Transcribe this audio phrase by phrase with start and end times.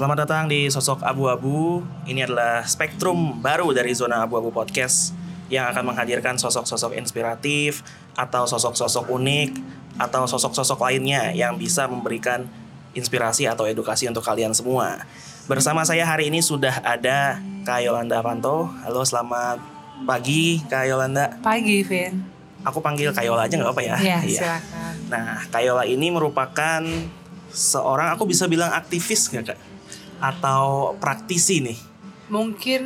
[0.00, 1.84] Selamat datang di Sosok Abu-Abu.
[2.08, 5.12] Ini adalah spektrum baru dari Zona Abu-Abu Podcast
[5.52, 7.84] yang akan menghadirkan sosok-sosok inspiratif
[8.16, 9.60] atau sosok-sosok unik
[10.00, 12.48] atau sosok-sosok lainnya yang bisa memberikan
[12.96, 15.04] inspirasi atau edukasi untuk kalian semua.
[15.44, 17.36] Bersama saya hari ini sudah ada
[17.68, 18.72] Kak Yolanda Panto.
[18.80, 19.60] Halo, selamat
[20.08, 21.36] pagi Kak Yolanda.
[21.44, 22.24] Pagi, Vin.
[22.64, 23.96] Aku panggil Kak Yola aja nggak apa ya?
[24.00, 24.92] Iya, silakan.
[25.12, 26.80] Nah, Kak Yola ini merupakan
[27.52, 29.69] seorang aku bisa bilang aktivis nggak kak?
[30.20, 31.78] Atau praktisi nih?
[32.30, 32.82] Mungkin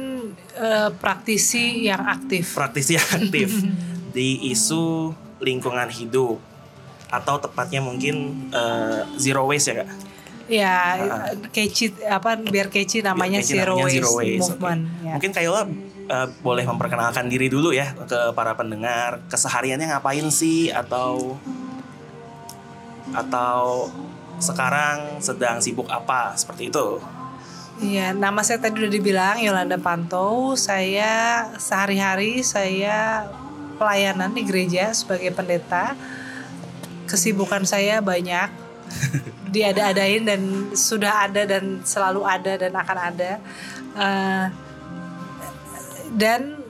[0.57, 2.55] eh, praktisi yang aktif.
[2.57, 3.51] Praktisi yang aktif
[4.17, 5.13] di isu
[5.43, 6.39] lingkungan hidup
[7.11, 9.91] atau tepatnya mungkin eh, zero waste ya kak?
[10.45, 10.77] Ya,
[11.57, 14.83] keci apa biar keci namanya, Biar zero, namanya waste Zero Waste, movement.
[14.85, 15.01] oke.
[15.01, 15.13] Ya.
[15.17, 15.63] Mungkin Kak Yola
[16.05, 19.25] eh, boleh memperkenalkan diri dulu ya ke para pendengar.
[19.33, 21.37] Kesehariannya ngapain sih atau
[23.13, 23.89] atau
[24.37, 27.01] sekarang sedang sibuk apa seperti itu?
[27.83, 30.55] Iya, nama saya tadi udah dibilang Yolanda Panto.
[30.55, 33.27] Saya sehari-hari saya
[33.75, 35.99] pelayanan di gereja sebagai pendeta.
[37.11, 38.51] Kesibukan saya banyak.
[39.55, 43.33] Diada-adain dan sudah ada dan selalu ada dan akan ada.
[43.95, 44.47] Eh,
[46.15, 46.63] dan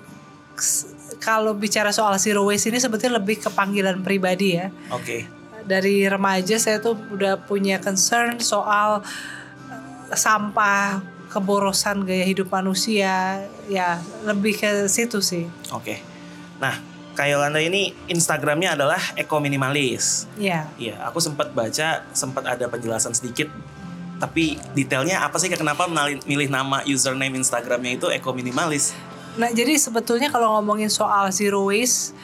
[1.21, 5.27] kalau bicara soal zero waste ini sebetulnya lebih ke panggilan pribadi ya Oke.
[5.65, 9.05] dari remaja saya tuh udah punya concern soal
[10.13, 11.01] sampah
[11.33, 15.99] keborosan gaya hidup manusia ya lebih ke situ sih Oke.
[16.61, 16.79] Nah,
[17.19, 20.31] Kak Yolanda ini Instagramnya adalah Eko Minimalis.
[20.39, 23.51] ya Iya, aku sempat baca, sempat ada penjelasan sedikit.
[24.23, 25.91] Tapi detailnya apa sih kenapa
[26.23, 28.95] milih nama username Instagramnya itu Eko Minimalis?
[29.35, 32.15] nah jadi sebetulnya kalau ngomongin soal zero waste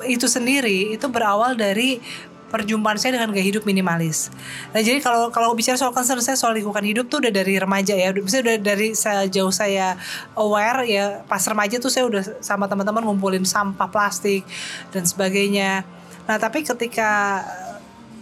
[0.00, 2.00] eh, itu sendiri itu berawal dari
[2.50, 4.28] perjumpaan saya dengan gaya hidup minimalis.
[4.74, 7.94] Nah jadi kalau kalau bicara soal concern saya soal lingkungan hidup tuh udah dari remaja
[7.94, 9.94] ya, udah udah dari sejauh saya
[10.34, 14.42] aware ya pas remaja tuh saya udah sama teman-teman ngumpulin sampah plastik
[14.90, 15.86] dan sebagainya.
[16.26, 17.40] Nah tapi ketika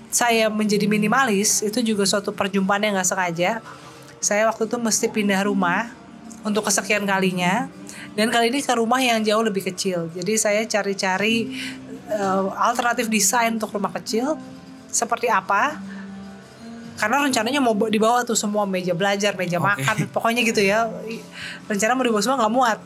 [0.09, 3.65] saya menjadi minimalis itu juga suatu perjumpaan yang nggak sengaja.
[4.19, 5.95] Saya waktu itu mesti pindah rumah
[6.43, 7.71] untuk kesekian kalinya
[8.19, 10.11] dan kali ini ke rumah yang jauh lebih kecil.
[10.11, 11.55] Jadi saya cari-cari
[12.09, 14.41] eh, alternatif desain untuk rumah kecil
[14.89, 15.77] seperti apa.
[16.99, 19.71] Karena rencananya mau dibawa tuh semua meja belajar, meja Oke.
[19.71, 20.91] makan, pokoknya gitu ya.
[21.71, 22.79] Rencana mau dibawa semua nggak muat.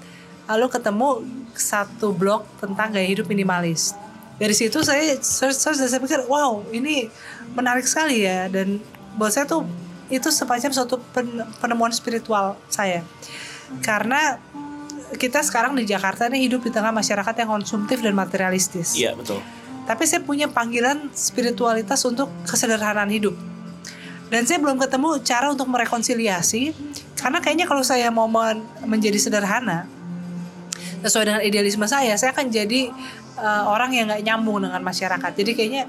[0.53, 1.09] Lalu ketemu
[1.57, 3.97] satu blog tentang gaya hidup minimalis.
[4.37, 7.09] Dari situ saya search, search dan saya pikir, wow ini
[7.57, 8.53] menarik sekali ya.
[8.53, 8.85] Dan
[9.17, 9.65] buat saya tuh
[10.13, 13.01] itu semacam suatu pen- penemuan spiritual saya.
[13.81, 14.37] Karena
[15.17, 18.97] kita sekarang di Jakarta nih hidup di tengah masyarakat yang konsumtif dan materialistis.
[18.97, 19.41] Iya, betul.
[19.83, 23.35] Tapi saya punya panggilan spiritualitas untuk kesederhanaan hidup.
[24.33, 26.73] Dan saya belum ketemu cara untuk merekonsiliasi
[27.21, 29.85] karena kayaknya kalau saya mau men- menjadi sederhana
[31.05, 32.89] sesuai dengan idealisme saya, saya akan jadi
[33.37, 35.31] eh, orang yang nggak nyambung dengan masyarakat.
[35.37, 35.85] Jadi kayaknya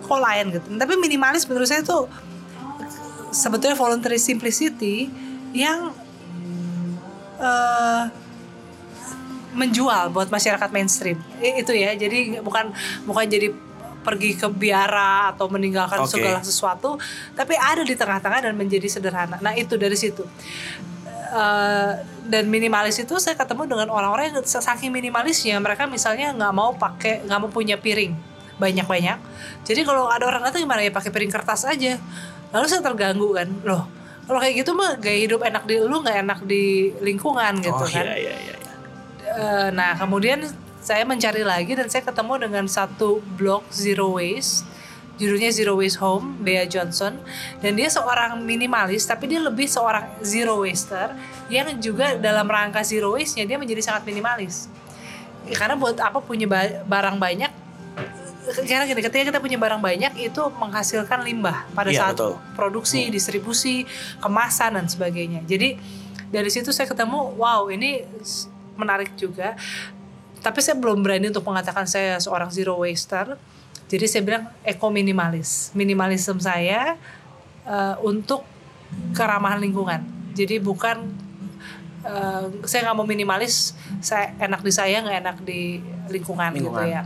[0.00, 0.66] kok lain gitu.
[0.80, 2.08] Tapi minimalis menurut saya tuh
[3.34, 5.10] sebetulnya voluntary simplicity
[5.52, 5.92] yang
[7.36, 8.23] eh
[9.54, 11.18] menjual buat masyarakat mainstream.
[11.40, 12.74] Itu ya jadi bukan
[13.06, 13.54] bukan jadi
[14.04, 16.20] pergi ke biara atau meninggalkan Oke.
[16.20, 17.00] segala sesuatu
[17.32, 19.40] tapi ada di tengah-tengah dan menjadi sederhana.
[19.40, 20.26] Nah itu dari situ.
[21.34, 21.92] Eh,
[22.28, 25.56] dan minimalis itu saya ketemu dengan orang-orang yang saking minimalisnya.
[25.58, 28.12] Mereka misalnya nggak mau pakai nggak mau punya piring.
[28.60, 29.18] Banyak-banyak.
[29.66, 31.98] Jadi kalau ada orang datang gimana ya pakai piring kertas aja?
[32.54, 33.48] Lalu saya terganggu kan.
[33.64, 37.76] Loh kalau kayak gitu mah gaya hidup enak di lu nggak enak di lingkungan gitu
[37.76, 38.04] oh kan.
[38.08, 38.53] iya iya iya.
[39.34, 40.46] Eh, nah kemudian
[40.78, 44.62] saya mencari lagi dan saya ketemu dengan satu blog Zero Waste.
[45.14, 47.18] Judulnya Zero Waste Home Bea Johnson.
[47.62, 51.14] Dan dia seorang minimalis tapi dia lebih seorang zero waster
[51.46, 54.66] yang juga dalam rangka zero waste nya dia menjadi sangat minimalis.
[55.46, 57.52] Ya, karena buat apa punya ba- barang banyak
[58.44, 62.36] karena gini ketika kita punya barang banyak itu menghasilkan limbah pada Iya, saat betul.
[62.52, 63.88] produksi distribusi
[64.20, 65.40] kemasan dan sebagainya.
[65.48, 65.80] Jadi
[66.28, 68.04] dari situ saya ketemu wow ini
[68.74, 69.54] menarik juga
[70.44, 73.38] tapi saya belum berani untuk mengatakan saya seorang zero waster
[73.88, 76.96] jadi saya bilang eco minimalis minimalisme saya
[77.64, 78.44] eh, untuk
[79.16, 80.04] keramahan lingkungan
[80.36, 81.08] jadi bukan
[82.04, 83.72] eh, saya nggak mau minimalis
[84.04, 85.80] saya enak di saya nggak enak di
[86.12, 86.88] lingkungan, gitu Lingkungan.
[86.88, 87.02] ya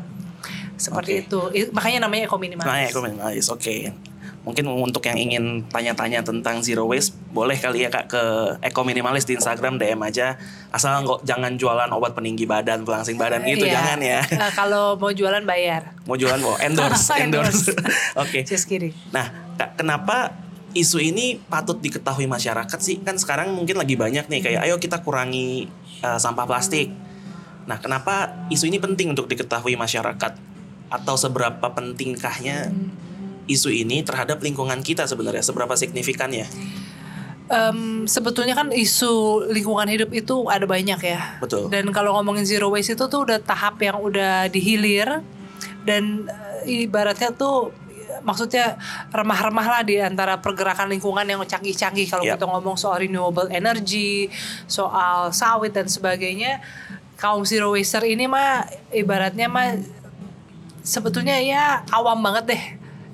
[0.79, 1.27] seperti Oke.
[1.27, 3.51] itu makanya namanya eco minimalis Nah, Eko Minimalis.
[3.51, 3.91] Oke.
[4.47, 8.23] Mungkin untuk yang ingin tanya-tanya tentang zero waste, boleh kali ya Kak ke
[8.67, 10.35] Eko Minimalis di Instagram DM aja.
[10.69, 13.79] Asal nggak jangan jualan obat peninggi badan, pelangsing badan gitu, Iya.
[13.79, 14.21] jangan ya.
[14.43, 17.71] Eh, kalau mau jualan bayar Mau jualan mau endorse, endorse.
[18.23, 18.43] Oke.
[18.43, 20.35] just kidding Nah, Kak, kenapa
[20.75, 22.99] isu ini patut diketahui masyarakat sih?
[23.01, 25.71] Kan sekarang mungkin lagi banyak nih kayak ayo kita kurangi
[26.03, 26.91] uh, sampah plastik.
[27.65, 30.33] Nah, kenapa isu ini penting untuk diketahui masyarakat?
[30.89, 32.73] Atau seberapa pentingkahnya
[33.45, 35.41] isu ini terhadap lingkungan kita sebenarnya?
[35.41, 36.49] Seberapa signifikannya?
[37.49, 41.41] Um, sebetulnya kan isu lingkungan hidup itu ada banyak ya.
[41.41, 41.73] Betul.
[41.73, 45.25] Dan kalau ngomongin zero waste itu tuh udah tahap yang udah dihilir
[45.89, 47.73] dan uh, ibaratnya tuh
[48.21, 48.77] maksudnya
[49.09, 52.37] remah-remah lah di antara pergerakan lingkungan yang canggih-canggih kalau Yep.
[52.37, 54.29] kita ngomong soal renewable energy,
[54.69, 56.61] soal sawit dan sebagainya.
[57.17, 59.75] Kaum zero waster ini mah ibaratnya mah
[60.85, 62.63] sebetulnya ya awam banget deh.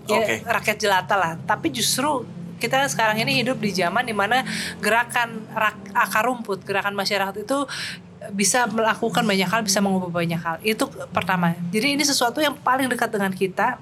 [0.05, 0.35] Ya, Oke.
[0.45, 1.33] rakyat jelata lah.
[1.49, 2.29] Tapi justru
[2.65, 4.41] kita sekarang ini hidup di zaman di mana
[4.81, 7.69] gerakan rak- akar rumput, gerakan masyarakat itu
[8.33, 10.57] bisa melakukan banyak hal, bisa mengubah banyak hal.
[10.65, 11.53] Itu pertama.
[11.69, 13.77] Jadi ini sesuatu yang paling dekat dengan kita,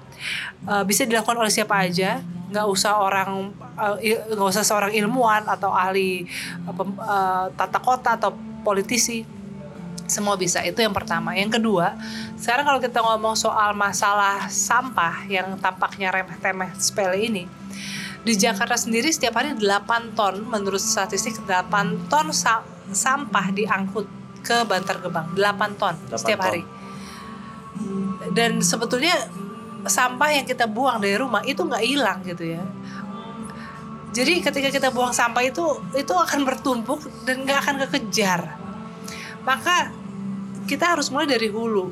[0.67, 2.19] eh, bisa dilakukan oleh siapa aja,
[2.51, 3.55] nggak usah orang,
[4.03, 6.27] eh, nggak usah seorang ilmuwan atau ahli
[6.67, 8.35] eh, tata kota atau
[8.67, 9.23] politisi.
[10.03, 10.59] Semua bisa.
[10.67, 11.31] Itu yang pertama.
[11.31, 11.95] Yang kedua
[12.35, 17.47] sekarang kalau kita ngomong soal masalah sampah yang tampaknya remeh-temeh sepele ini
[18.23, 24.07] di Jakarta sendiri setiap hari 8 ton menurut statistik 8 ton sa- sampah diangkut
[24.43, 26.47] ke Bantar Gebang 8 ton 8 setiap ton.
[26.47, 26.63] hari
[28.31, 29.13] dan sebetulnya
[29.83, 32.63] sampah yang kita buang dari rumah itu nggak hilang gitu ya
[34.13, 35.63] jadi ketika kita buang sampah itu
[35.97, 38.63] itu akan bertumpuk dan nggak akan kekejar
[39.43, 39.91] maka
[40.65, 41.91] kita harus mulai dari hulu.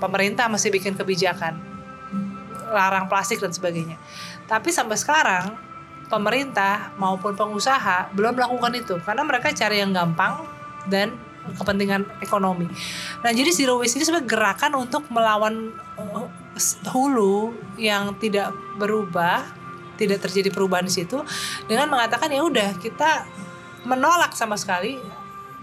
[0.00, 1.58] Pemerintah masih bikin kebijakan
[2.68, 3.96] larang plastik dan sebagainya.
[4.48, 5.68] Tapi sampai sekarang
[6.08, 10.40] pemerintah maupun pengusaha belum melakukan itu karena mereka cari yang gampang
[10.88, 11.12] dan
[11.48, 12.68] kepentingan ekonomi.
[13.24, 16.28] Nah, jadi zero waste ini sebenarnya gerakan untuk melawan uh,
[16.92, 19.44] hulu yang tidak berubah,
[19.96, 21.20] tidak terjadi perubahan di situ
[21.68, 23.24] dengan mengatakan ya udah kita
[23.88, 25.00] menolak sama sekali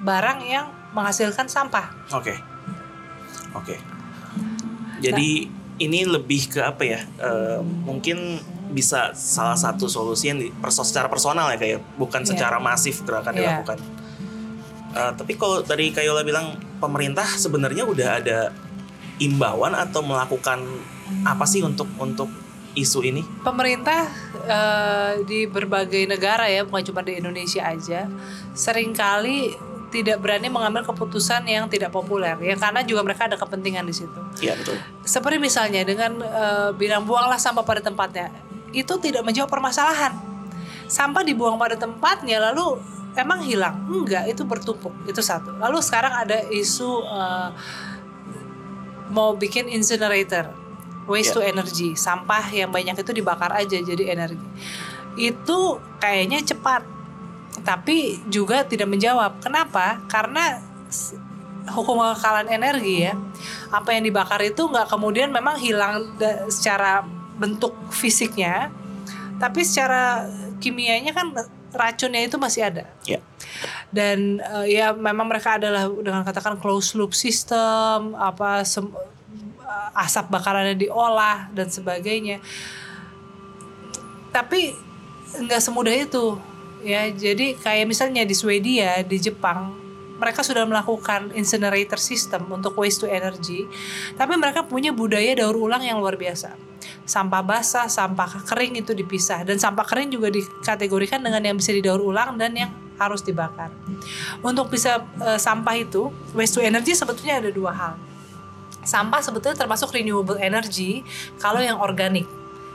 [0.01, 0.65] barang yang
[0.95, 1.91] menghasilkan sampah.
[2.15, 2.33] Oke.
[3.53, 3.75] Oke.
[5.03, 7.01] Jadi ini lebih ke apa ya?
[7.19, 12.29] eh, mungkin bisa salah satu solusi yang di, perso- secara personal ya kayak bukan Iya.
[12.31, 13.39] secara masif gerakan Iya.
[13.39, 13.77] dilakukan.
[14.91, 18.39] Eh, tapi kalau tadi Kayola bilang pemerintah sebenarnya udah ada
[19.17, 20.59] imbauan atau melakukan
[21.23, 22.27] apa sih untuk untuk
[22.73, 23.23] isu ini?
[23.41, 24.07] Pemerintah
[24.43, 28.07] eh, di berbagai negara ya, bukan cuma di Indonesia aja,
[28.51, 29.55] sering kali
[29.95, 34.19] tidak berani mengambil keputusan yang tidak populer ya karena juga mereka ada kepentingan di situ.
[34.43, 34.75] Iya betul.
[35.07, 38.27] Seperti misalnya dengan eh, bilang buanglah sampah pada tempatnya,
[38.75, 40.11] itu tidak menjawab permasalahan.
[40.91, 42.75] Sampah dibuang pada tempatnya lalu
[43.15, 43.87] emang hilang?
[43.87, 44.91] Enggak, itu bertumpuk.
[45.07, 45.55] Itu satu.
[45.55, 47.49] Lalu sekarang ada isu eh,
[49.15, 50.51] mau bikin incinerator,
[51.07, 54.43] waste to energy, sampah yang banyak itu dibakar aja jadi energi.
[55.15, 56.83] Itu kayaknya cepat,
[57.63, 59.39] tapi juga tidak menjawab.
[59.39, 60.01] Kenapa?
[60.11, 60.59] Karena
[61.71, 63.13] hukum kekalahan energi ya,
[63.71, 66.13] apa yang dibakar itu nggak kemudian memang hilang
[66.51, 67.05] secara
[67.39, 68.69] bentuk fisiknya,
[69.41, 70.29] tapi secara
[70.61, 71.33] kimianya kan
[71.75, 73.19] racunnya itu masih ada Ya.
[73.91, 80.79] dan eh, ya memang mereka adalah dengan katakan closed loop system apa eh, asap bakarannya
[80.79, 82.39] diolah dan sebagainya
[84.31, 84.75] tapi
[85.35, 86.39] nggak semudah itu
[86.85, 89.73] ya jadi kayak misalnya di Swedia di Jepang
[90.15, 93.65] mereka sudah melakukan incinerator system untuk waste to energy
[94.15, 96.55] tapi mereka punya budaya daur ulang yang luar biasa.
[97.05, 101.99] Sampah basah sampah kering itu dipisah dan sampah kering juga dikategorikan dengan yang bisa didaur
[101.99, 103.73] ulang dan yang harus dibakar.
[104.39, 107.93] Untuk bisa eh, sampah itu waste to energy sebetulnya ada dua hal.
[108.85, 111.01] Sampah sebetulnya termasuk renewable energy
[111.41, 112.29] kalau yang organik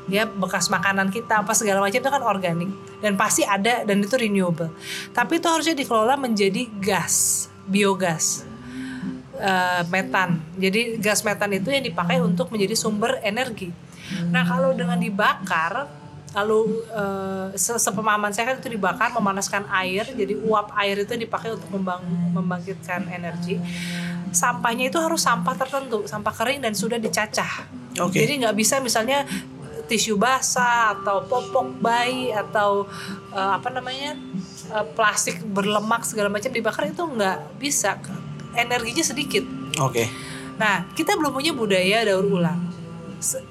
[0.09, 2.71] ya bekas makanan kita apa segala macam itu kan organik.
[3.03, 4.73] Dan pasti ada dan itu renewable.
[5.13, 8.49] Tapi itu harusnya dikelola menjadi gas biogas.
[9.41, 10.37] Eh, metan.
[10.61, 13.73] Jadi gas metan itu yang dipakai untuk menjadi sumber energi.
[14.29, 15.89] Nah kalau dengan dibakar
[16.31, 16.85] lalu
[17.59, 22.05] se- sepemahaman saya kan itu dibakar memanaskan air jadi uap air itu dipakai untuk membang-
[22.37, 23.57] membangkitkan energi.
[24.31, 27.67] Sampahnya itu harus sampah tertentu sampah kering dan sudah dicacah.
[27.99, 28.23] Oke.
[28.23, 29.27] jadi nggak bisa misalnya
[29.91, 32.87] tisu basah atau popok bayi atau
[33.35, 34.15] eh, apa namanya
[34.71, 37.99] eh, plastik berlemak segala macam dibakar itu nggak bisa
[38.55, 39.43] energinya sedikit
[39.79, 40.11] Oke.
[40.59, 42.59] Nah, kita belum punya budaya daur ulang.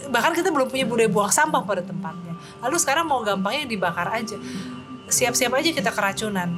[0.09, 2.35] Bahkan kita belum punya budaya buang sampah pada tempatnya.
[2.59, 4.35] Lalu sekarang mau gampangnya dibakar aja.
[5.07, 6.53] Siap-siap aja kita keracunan.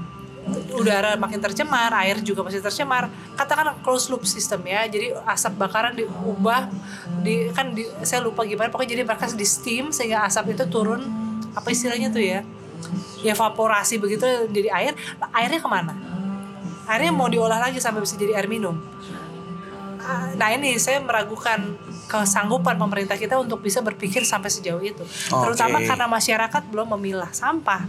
[0.71, 3.07] Udara makin tercemar, air juga masih tercemar.
[3.38, 4.89] Katakan closed loop system ya.
[4.89, 6.67] Jadi asap bakaran diubah
[7.21, 11.05] di kan di, saya lupa gimana pokoknya jadi mereka di steam sehingga asap itu turun
[11.51, 12.41] apa istilahnya tuh ya
[13.21, 14.93] evaporasi begitu jadi air
[15.36, 15.93] airnya ke mana
[16.89, 18.79] airnya mau diolah lagi sampai bisa jadi air minum
[20.01, 21.77] Ah, nah ini saya meragukan
[22.10, 25.88] kesanggupan pemerintah kita untuk bisa berpikir sampai sejauh itu terutama Oke.
[25.88, 27.86] karena masyarakat belum memilah sampah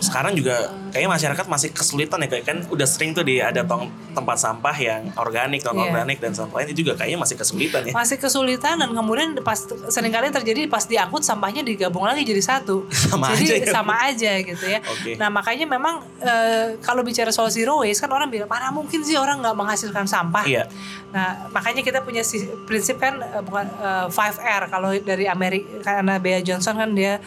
[0.00, 0.56] sekarang juga
[0.90, 4.72] kayaknya masyarakat masih kesulitan ya kayak kan udah sering tuh di ada tong- tempat sampah
[4.74, 7.92] yang organik non organik dan sampah lain itu juga kayaknya masih kesulitan ya.
[7.92, 12.88] Masih kesulitan dan kemudian pas sering kali terjadi pas diangkut sampahnya digabung lagi jadi satu.
[13.12, 13.54] Sama jadi aja.
[13.60, 13.66] ya.
[13.70, 14.80] sama aja gitu ya.
[14.82, 15.14] Oke.
[15.14, 19.14] nah makanya memang eh, kalau bicara soal zero waste kan orang bilang mana mungkin sih
[19.14, 20.48] orang nggak menghasilkan sampah?
[20.48, 20.64] Iya.
[21.12, 26.16] Nah makanya kita punya si- prinsip kan eh, bukan eh, 5R kalau dari Amerika karena
[26.16, 27.20] Bea Johnson kan dia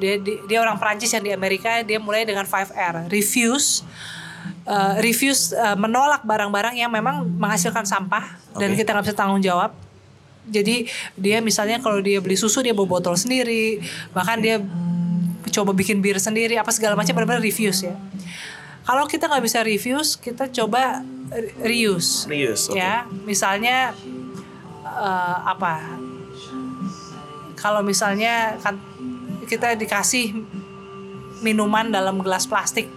[0.00, 3.82] dia dia, dia orang Prancis yang di Amerika dia mulai dengan 5R refuse
[4.64, 8.86] eh, refuse eh, menolak barang-barang yang memang menghasilkan sampah dan Oke.
[8.86, 9.74] kita nggak bisa tanggung jawab.
[10.46, 10.86] Jadi
[11.18, 13.82] dia misalnya kalau dia beli susu dia bawa botol sendiri
[14.14, 14.62] bahkan dia
[15.50, 17.98] coba bikin bir sendiri apa segala macam benar-benar refuse ya.
[18.86, 21.02] Kalau kita nggak bisa refuse kita coba
[21.34, 22.78] re- reuse serius oke.
[22.78, 23.90] Ya misalnya
[24.86, 25.82] eh, apa?
[27.58, 28.78] Kalau misalnya kan
[29.50, 30.34] kita dikasih
[31.40, 32.88] minuman dalam gelas plastik.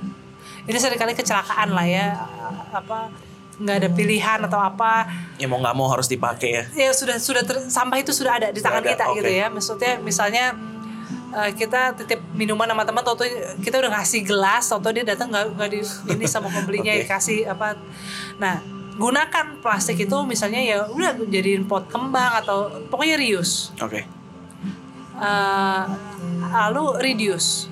[0.69, 2.07] Ini sering kali kecelakaan lah ya
[2.69, 3.09] apa
[3.59, 5.03] nggak ada pilihan atau apa.
[5.35, 6.63] Ya mau nggak mau harus dipakai ya.
[6.87, 9.15] Ya sudah sudah ter- sampah itu sudah ada di tangan ada, kita oke.
[9.19, 9.45] gitu ya.
[9.51, 10.55] Maksudnya misalnya
[11.35, 13.19] eh, kita titip minuman sama teman atau
[13.59, 15.79] kita udah ngasih gelas atau dia datang nggak nggak di
[16.15, 17.05] ini sama pembelinya Oke.
[17.11, 17.75] kasih apa.
[18.39, 18.63] Nah
[18.95, 23.75] gunakan plastik itu misalnya ya udah jadiin pot kembang atau pokoknya reuse.
[23.83, 24.07] Oke.
[25.19, 25.83] Eh,
[26.47, 27.67] lalu reduce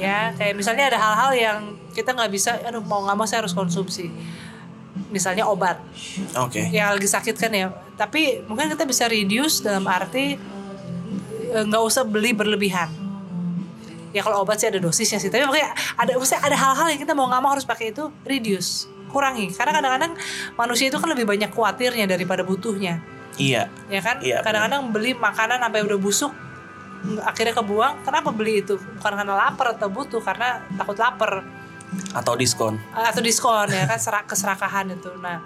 [0.00, 1.58] ya kayak misalnya ada hal-hal yang
[1.92, 4.08] kita nggak bisa aduh mau nggak mau saya harus konsumsi.
[5.12, 5.78] Misalnya obat.
[6.40, 6.72] Oke.
[6.72, 7.68] Yang lagi sakit kan ya.
[8.00, 10.40] Tapi mungkin kita bisa reduce dalam arti
[11.52, 12.88] eh, nggak usah beli berlebihan.
[14.10, 15.28] Ya kalau obat sih ada dosisnya sih.
[15.28, 18.90] Tapi makanya ada maksudnya ada hal-hal yang kita mau nggak mau harus pakai itu reduce
[19.12, 19.52] kurangi.
[19.52, 20.12] Karena kadang-kadang
[20.56, 23.02] manusia itu kan lebih banyak khawatirnya daripada butuhnya.
[23.38, 23.70] Iya.
[23.86, 24.18] Ya kan?
[24.22, 26.32] Iya, kadang-kadang beli makanan sampai udah busuk
[27.24, 28.76] akhirnya kebuang kenapa beli itu?
[28.76, 31.44] Bukan karena lapar atau butuh karena takut lapar.
[32.14, 32.78] Atau diskon.
[32.94, 35.10] Atau diskon ya kan serak keserakahan itu.
[35.18, 35.42] Nah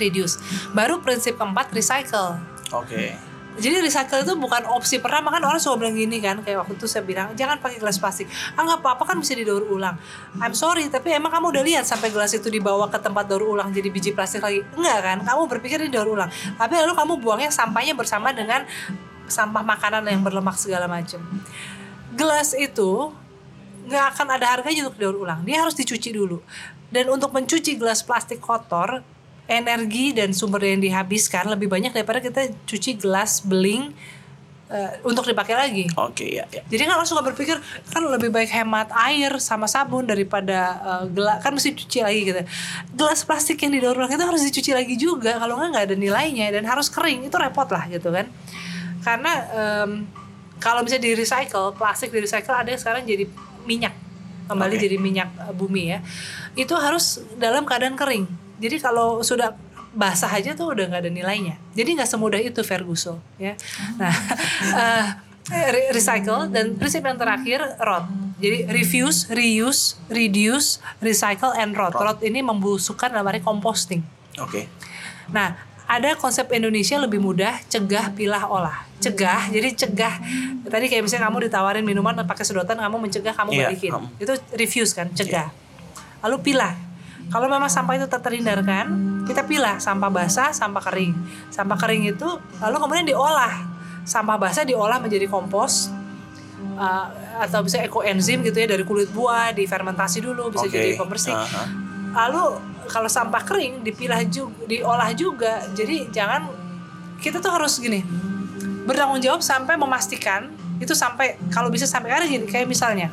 [0.00, 0.40] reduce.
[0.72, 2.40] Baru prinsip keempat recycle.
[2.72, 3.18] Oke.
[3.60, 6.86] Jadi recycle itu bukan opsi pertama kan orang suka bilang gini kan kayak waktu itu
[6.88, 8.30] saya bilang jangan pakai gelas plastik.
[8.56, 10.00] Ah nggak apa-apa kan bisa didaur ulang.
[10.40, 13.68] I'm sorry tapi emang kamu udah lihat sampai gelas itu dibawa ke tempat daur ulang
[13.74, 14.64] jadi biji plastik lagi?
[14.78, 15.18] Enggak kan.
[15.26, 16.30] Kamu berpikir ini daur ulang.
[16.30, 18.64] Tapi lalu kamu buangnya sampahnya bersama dengan
[19.30, 21.22] sampah makanan yang berlemak segala macam
[22.14, 23.14] gelas itu
[23.86, 25.42] nggak akan ada harganya untuk daur ulang.
[25.46, 26.42] Dia harus dicuci dulu.
[26.90, 29.02] Dan untuk mencuci gelas plastik kotor
[29.46, 33.90] energi dan sumber yang dihabiskan lebih banyak daripada kita cuci gelas beling
[34.70, 35.84] eh, untuk dipakai lagi.
[35.98, 36.62] Oke ya ya.
[36.66, 37.58] Jadi kan orang suka berpikir
[37.90, 40.78] kan lebih baik hemat air sama sabun daripada
[41.10, 42.42] gelas kan mesti cuci lagi gitu.
[42.94, 45.38] Gelas plastik yang didaur ulang itu harus dicuci lagi juga.
[45.38, 47.26] Kalau nggak nggak ada nilainya dan harus kering.
[47.26, 48.26] Itu repot lah gitu kan.
[49.00, 49.90] Karena em,
[50.60, 53.24] kalau misalnya di recycle plastik di recycle ada yang sekarang jadi
[53.64, 53.94] minyak
[54.46, 54.82] kembali Oke.
[54.84, 55.98] jadi minyak eh, bumi ya.
[56.54, 58.28] Itu harus dalam keadaan kering.
[58.60, 59.56] Jadi kalau sudah
[59.90, 61.56] basah aja tuh udah nggak ada nilainya.
[61.74, 63.56] Jadi nggak semudah itu Ferguson ya.
[63.98, 64.12] Nah,
[64.86, 65.04] eh,
[65.48, 68.06] re- recycle dan prinsip yang terakhir rot.
[68.40, 71.92] Jadi refuse, reuse, reduce, recycle and rot.
[71.92, 74.00] Rot ini membusukkan dalam arti composting.
[74.40, 74.64] oke
[75.30, 75.54] Nah,
[75.90, 78.86] ada konsep Indonesia lebih mudah cegah pilah olah.
[79.02, 80.14] Cegah, jadi cegah.
[80.70, 83.90] Tadi kayak misalnya kamu ditawarin minuman pakai sedotan, kamu mencegah kamu Iya, balikin.
[83.98, 84.06] um.
[84.22, 85.50] Itu refuse kan, cegah.
[86.22, 86.78] Lalu pilah.
[87.30, 88.86] Kalau memang sampah itu tak terhindarkan,
[89.26, 91.10] kita pilah sampah basah, sampah kering.
[91.50, 92.28] Sampah kering itu
[92.62, 93.66] lalu kemudian diolah.
[94.06, 95.90] Sampah basah diolah menjadi kompos.
[96.76, 97.08] uh,
[97.40, 100.76] atau bisa ekoenzim gitu ya dari kulit buah difermentasi dulu bisa Oke.
[100.76, 101.64] jadi pembersih Aha.
[102.12, 102.56] lalu
[102.90, 106.50] kalau sampah kering dipilah juga diolah juga jadi jangan
[107.22, 108.02] kita tuh harus gini
[108.84, 110.50] bertanggung jawab sampai memastikan
[110.82, 113.08] itu sampai kalau bisa sampai karena gini kayak misalnya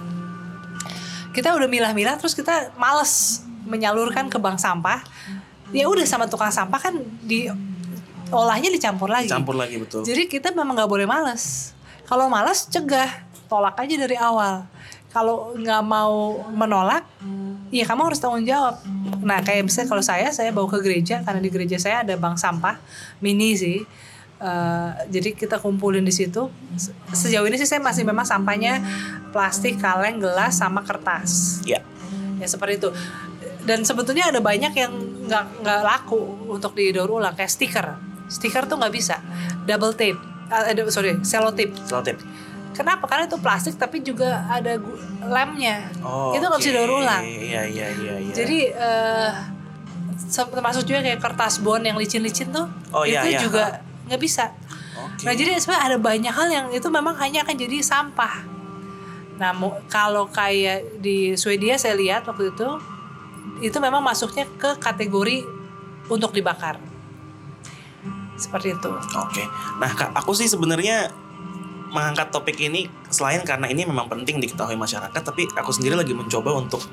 [1.32, 5.06] kita udah milah-milah terus kita males menyalurkan ke bank sampah
[5.70, 7.52] ya udah sama tukang sampah kan di
[8.32, 11.78] olahnya dicampur lagi campur lagi betul jadi kita memang nggak boleh males.
[12.08, 14.64] Kalau malas cegah, tolak aja dari awal.
[15.12, 17.04] Kalau nggak mau menolak,
[17.74, 18.80] ya kamu harus tanggung jawab.
[19.24, 22.40] Nah kayak misalnya kalau saya, saya bawa ke gereja karena di gereja saya ada bank
[22.40, 22.80] sampah
[23.20, 23.84] mini sih.
[24.38, 26.48] Eh, jadi kita kumpulin di situ.
[26.78, 28.80] Se- Sejauh ini sih saya masih memang sampahnya
[29.34, 31.62] plastik, kaleng, gelas, sama kertas.
[31.66, 31.82] Ya
[32.38, 32.90] ya seperti itu.
[33.66, 34.94] Dan sebetulnya ada banyak yang
[35.28, 37.98] nggak nggak laku untuk didaur ulang kayak stiker.
[38.30, 39.20] Stiker tuh nggak bisa.
[39.66, 40.22] Double tape.
[40.48, 42.16] Ada sorry selotip selotip
[42.78, 43.10] Kenapa?
[43.10, 44.78] Karena itu plastik tapi juga ada
[45.26, 45.90] lemnya.
[46.06, 46.78] Oh, itu nggak bisa oke.
[46.78, 47.24] daur ulang.
[47.26, 48.34] Iya iya iya iya.
[48.34, 48.58] Jadi
[50.22, 53.40] se- termasuk juga kayak kertas bond yang licin-licin tuh, Oh, iya, itu iya.
[53.42, 53.64] juga
[54.06, 54.54] nggak bisa.
[54.98, 55.26] Oke.
[55.26, 58.46] Nah jadi sebenarnya ada banyak hal yang itu memang hanya akan jadi sampah.
[59.38, 59.54] Nah
[59.90, 62.70] kalau kayak di Swedia saya lihat waktu itu
[63.58, 65.42] itu memang masuknya ke kategori
[66.08, 66.78] untuk dibakar.
[68.38, 68.92] Seperti itu.
[69.18, 69.44] Oke.
[69.82, 71.10] Nah, Kak, aku sih sebenarnya
[71.98, 76.54] mengangkat topik ini selain karena ini memang penting diketahui masyarakat, tapi aku sendiri lagi mencoba
[76.54, 76.86] untuk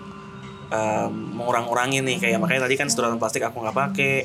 [0.72, 2.16] em, mengurang-urangi nih.
[2.16, 4.24] Kayak makanya tadi kan sedotan plastik aku nggak pakai.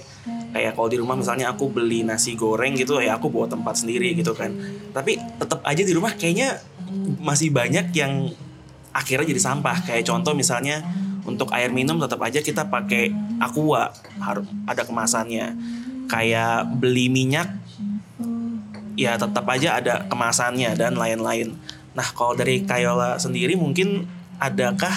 [0.56, 4.16] Kayak kalau di rumah misalnya aku beli nasi goreng gitu ya aku bawa tempat sendiri
[4.16, 4.56] gitu kan.
[4.96, 6.64] Tapi tetap aja di rumah kayaknya
[7.20, 8.32] masih banyak yang
[8.96, 9.84] akhirnya jadi sampah.
[9.84, 10.82] Kayak contoh misalnya
[11.28, 13.12] untuk air minum tetap aja kita pakai
[13.44, 13.92] aqua
[14.24, 15.54] harus ada kemasannya.
[16.10, 17.69] Kayak beli minyak
[19.00, 21.56] ya tetap aja ada kemasannya dan lain-lain.
[21.96, 24.04] Nah kalau dari Kayola sendiri mungkin
[24.40, 24.92] adakah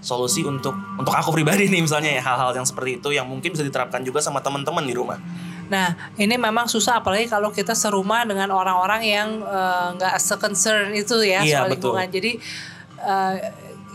[0.00, 3.60] solusi untuk untuk aku pribadi nih misalnya ya hal-hal yang seperti itu yang mungkin bisa
[3.62, 5.20] diterapkan juga sama teman-teman di rumah.
[5.70, 11.22] Nah, ini memang susah apalagi kalau kita serumah dengan orang-orang yang eh, nggak se-concern itu
[11.22, 11.94] ya Iya, soal betul.
[11.94, 12.08] lingkungan.
[12.10, 12.32] Jadi
[12.98, 13.34] eh,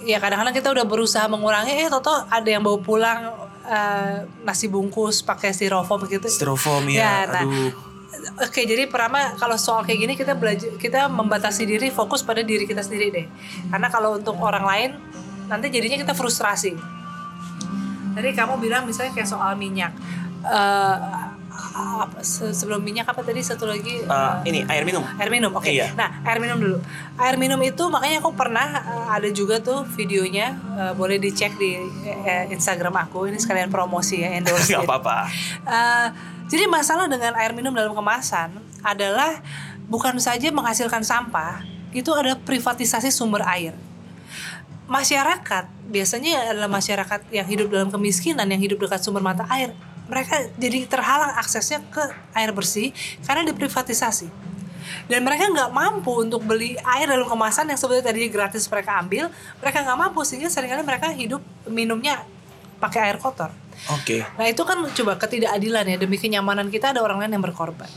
[0.07, 3.19] ya kadang-kadang kita udah berusaha mengurangi eh toto ada yang bawa pulang
[3.67, 6.31] eh, nasi bungkus pakai styrofoam gitu.
[6.31, 7.73] Styrofoam ya, Ya, nah, aduh.
[8.37, 12.63] Oke, jadi pertama kalau soal kayak gini kita belajar kita membatasi diri fokus pada diri
[12.63, 13.25] kita sendiri deh.
[13.67, 14.89] Karena kalau untuk orang lain
[15.45, 16.73] nanti jadinya kita frustrasi.
[18.11, 19.93] Tadi kamu bilang misalnya kayak soal minyak.
[20.41, 20.97] Eh
[21.55, 24.99] apa, se- sebelum minyak apa tadi satu lagi Eh, ini air minum.
[25.15, 25.91] air minum oke Iya.
[25.93, 26.77] nah air minum dulu
[27.15, 31.79] air minum itu makanya aku pernah eh, ada juga tuh videonya eh, boleh dicek di
[32.05, 34.83] eh, Instagram aku ini sekalian promosi ya endorse Gak ya.
[34.83, 35.17] apa-apa.
[36.45, 38.53] Jadi masalah dengan air minum dalam kemasan
[38.85, 39.41] adalah
[39.89, 43.73] bukan saja menghasilkan sampah, itu ada privatisasi sumber air.
[44.85, 49.73] Masyarakat biasanya adalah masyarakat yang hidup dalam kemiskinan, yang hidup dekat sumber mata air.
[50.05, 52.03] Mereka jadi terhalang aksesnya ke
[52.37, 52.93] air bersih
[53.25, 54.29] karena diprivatisasi.
[55.09, 59.33] Dan mereka nggak mampu untuk beli air dalam kemasan yang sebetulnya tadi gratis mereka ambil,
[59.57, 62.21] mereka nggak mampu sehingga sering kali mereka hidup minumnya
[62.77, 63.51] pakai air kotor.
[63.91, 64.23] Oke.
[64.35, 67.87] Nah itu kan coba ketidakadilan ya demi kenyamanan kita ada orang lain yang berkorban.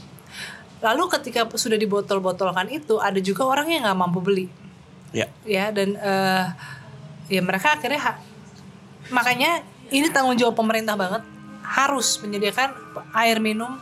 [0.78, 4.46] Lalu ketika sudah dibotol-botolkan itu ada juga orang yang nggak mampu beli
[5.08, 5.24] Ya.
[5.48, 6.44] ya dan eh,
[7.32, 8.20] ya mereka akhirnya ha-
[9.08, 11.24] makanya ini tanggung jawab pemerintah banget
[11.64, 12.76] harus menyediakan
[13.16, 13.80] air minum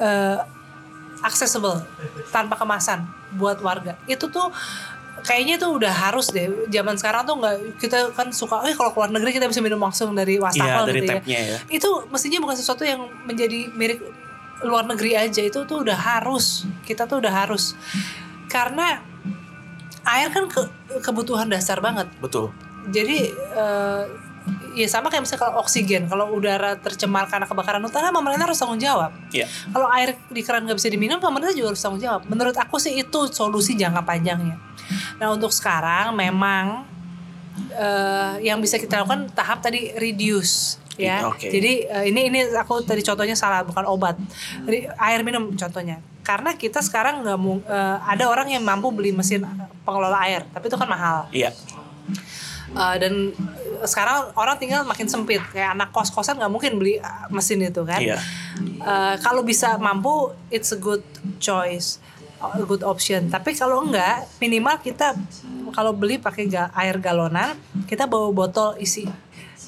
[0.00, 0.40] eh,
[1.20, 1.84] accessible
[2.32, 3.04] tanpa kemasan
[3.36, 4.48] buat warga itu tuh
[5.18, 9.08] kayaknya tuh udah harus deh zaman sekarang tuh nggak kita kan suka eh kalau keluar
[9.08, 11.58] negeri kita bisa minum langsung dari Iya wastafel dari gitu ya ya.
[11.68, 14.04] itu mestinya bukan sesuatu yang menjadi milik
[14.62, 17.72] luar negeri aja itu tuh udah harus kita tuh udah harus
[18.46, 19.00] karena
[20.04, 22.52] air kan ke- kebutuhan dasar banget Betul.
[22.86, 24.02] jadi eh,
[24.76, 28.60] ya sama kayak misalnya kalau oksigen kalau udara tercemar karena kebakaran hutan kan pemerintah harus
[28.60, 29.10] tanggung jawab.
[29.32, 29.48] Iya.
[29.72, 32.28] kalau air di keran nggak bisa diminum pemerintah juga harus tanggung jawab.
[32.28, 34.60] Menurut aku sih itu solusi jangka panjangnya.
[35.18, 36.84] Nah untuk sekarang memang
[37.72, 41.28] eh, yang bisa kita lakukan tahap tadi reduce ya.
[41.28, 41.48] Oke.
[41.52, 44.16] jadi eh, ini ini aku tadi contohnya salah bukan obat.
[44.68, 46.04] Ri- air minum contohnya.
[46.20, 49.40] Karena kita sekarang nggak eh, ada orang yang mampu beli mesin
[49.88, 51.26] pengelola air tapi itu kan mahal.
[51.32, 51.50] Iya.
[52.72, 53.12] Uh, dan
[53.82, 55.38] sekarang orang tinggal makin sempit.
[55.46, 58.00] Kayak anak kos kosan nggak mungkin beli uh, mesin itu kan.
[58.00, 58.18] Iya.
[58.78, 60.10] Uh, kalau bisa mampu
[60.48, 61.04] it's a good
[61.36, 62.00] choice
[62.38, 63.28] a good option.
[63.28, 65.16] Tapi kalau enggak minimal kita
[65.70, 69.08] kalau beli pakai ga- air galonan kita bawa botol isi.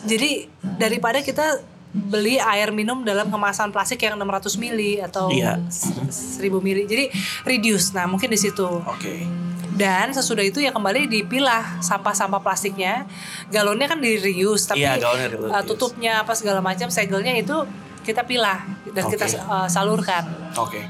[0.01, 1.59] Jadi daripada kita
[1.89, 5.57] beli air minum dalam kemasan plastik yang 600 mili atau Iya.
[5.67, 5.91] s-
[6.37, 6.85] 1000 mili.
[6.85, 7.09] Jadi
[7.43, 7.91] reduce.
[7.93, 8.63] Nah mungkin di situ.
[8.63, 9.25] Oke.
[9.79, 13.07] Dan sesudah itu ya kembali dipilah sampah-sampah plastiknya.
[13.49, 15.53] Galonnya kan di reuse tapi Iya, galonnya di reuse.
[15.53, 17.55] uh, tutupnya apa segala macam segelnya itu
[18.03, 19.15] kita pilah dan Oke.
[19.15, 20.27] kita uh, salurkan.
[20.57, 20.83] Oke.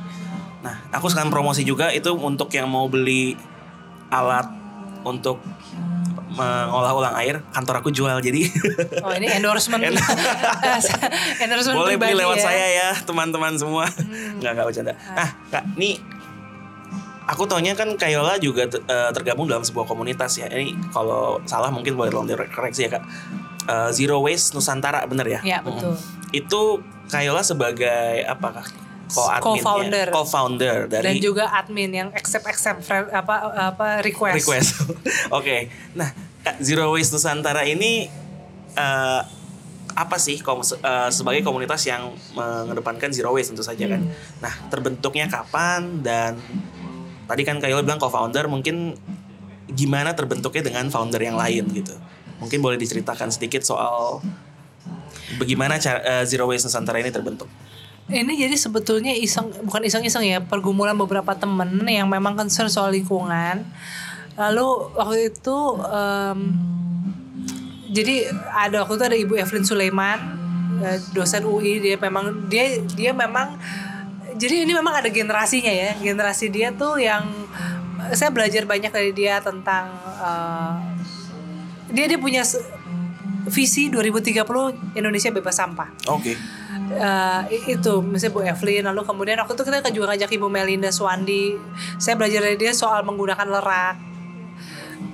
[0.59, 3.37] Nah, aku sekarang promosi juga itu untuk yang mau beli
[4.09, 4.49] alat
[5.01, 5.39] untuk
[6.29, 8.15] mengolah ulang air, kantor aku jual.
[8.19, 8.47] Jadi
[9.01, 9.97] Oh ini endorsement En-
[11.43, 12.45] endorsement boleh beli lewat ya.
[12.45, 13.89] saya ya, teman-teman semua.
[14.39, 14.93] Nggak nggak bercanda.
[15.09, 15.99] Nah, Kak, nih
[17.29, 20.49] aku taunya kan Kayola juga eh, tergabung dalam sebuah komunitas ya.
[20.49, 23.05] Ini kalau salah mungkin boleh tolong dikoreksi ya, Kak.
[23.69, 25.41] Eh, Zero Waste Nusantara, bener ya?
[25.45, 25.93] Ya betul.
[26.33, 28.67] Itu Kayola sebagai apa, Kak?
[29.09, 29.41] Ya?
[29.41, 30.09] Co-founder.
[30.13, 34.37] Co-founder dari Dan juga admin yang accept accept friend- apa apa request.
[34.37, 34.69] request.
[35.39, 35.69] Oke.
[35.95, 38.05] Nah, Kak, Zero Waste Nusantara ini
[38.73, 39.21] eh,
[39.89, 43.99] apa sih kom- eh, sebagai komunitas yang mengedepankan zero waste tentu saja kan.
[43.99, 44.15] Hmm.
[44.39, 46.39] Nah, terbentuknya kapan dan
[47.29, 48.97] tadi kan Kayla bilang co-founder mungkin
[49.69, 51.93] gimana terbentuknya dengan founder yang lain gitu.
[52.41, 54.25] Mungkin boleh diceritakan sedikit soal
[55.37, 57.47] bagaimana cara eh, Zero Waste Nusantara ini terbentuk.
[58.09, 63.69] Ini jadi sebetulnya iseng bukan iseng-iseng ya pergumulan beberapa temen yang memang concern soal lingkungan.
[64.33, 66.57] Lalu waktu itu em,
[67.93, 70.19] jadi ada waktu itu ada Ibu Evelyn Sulaiman
[70.81, 73.61] eh, dosen UI dia memang dia dia memang
[74.39, 75.99] jadi ini memang ada generasinya ya.
[75.99, 77.27] Generasi dia tuh yang
[78.15, 79.91] saya belajar banyak dari dia tentang
[80.23, 80.75] eh,
[81.91, 82.47] dia dia punya
[83.49, 85.91] visi 2030 Indonesia bebas sampah.
[86.09, 86.39] Oke.
[86.89, 91.59] Eh, itu misalnya Bu Evelyn lalu kemudian waktu itu kita juga ngajak Ibu Melinda Swandi
[92.01, 93.97] saya belajar dari dia soal menggunakan lerak.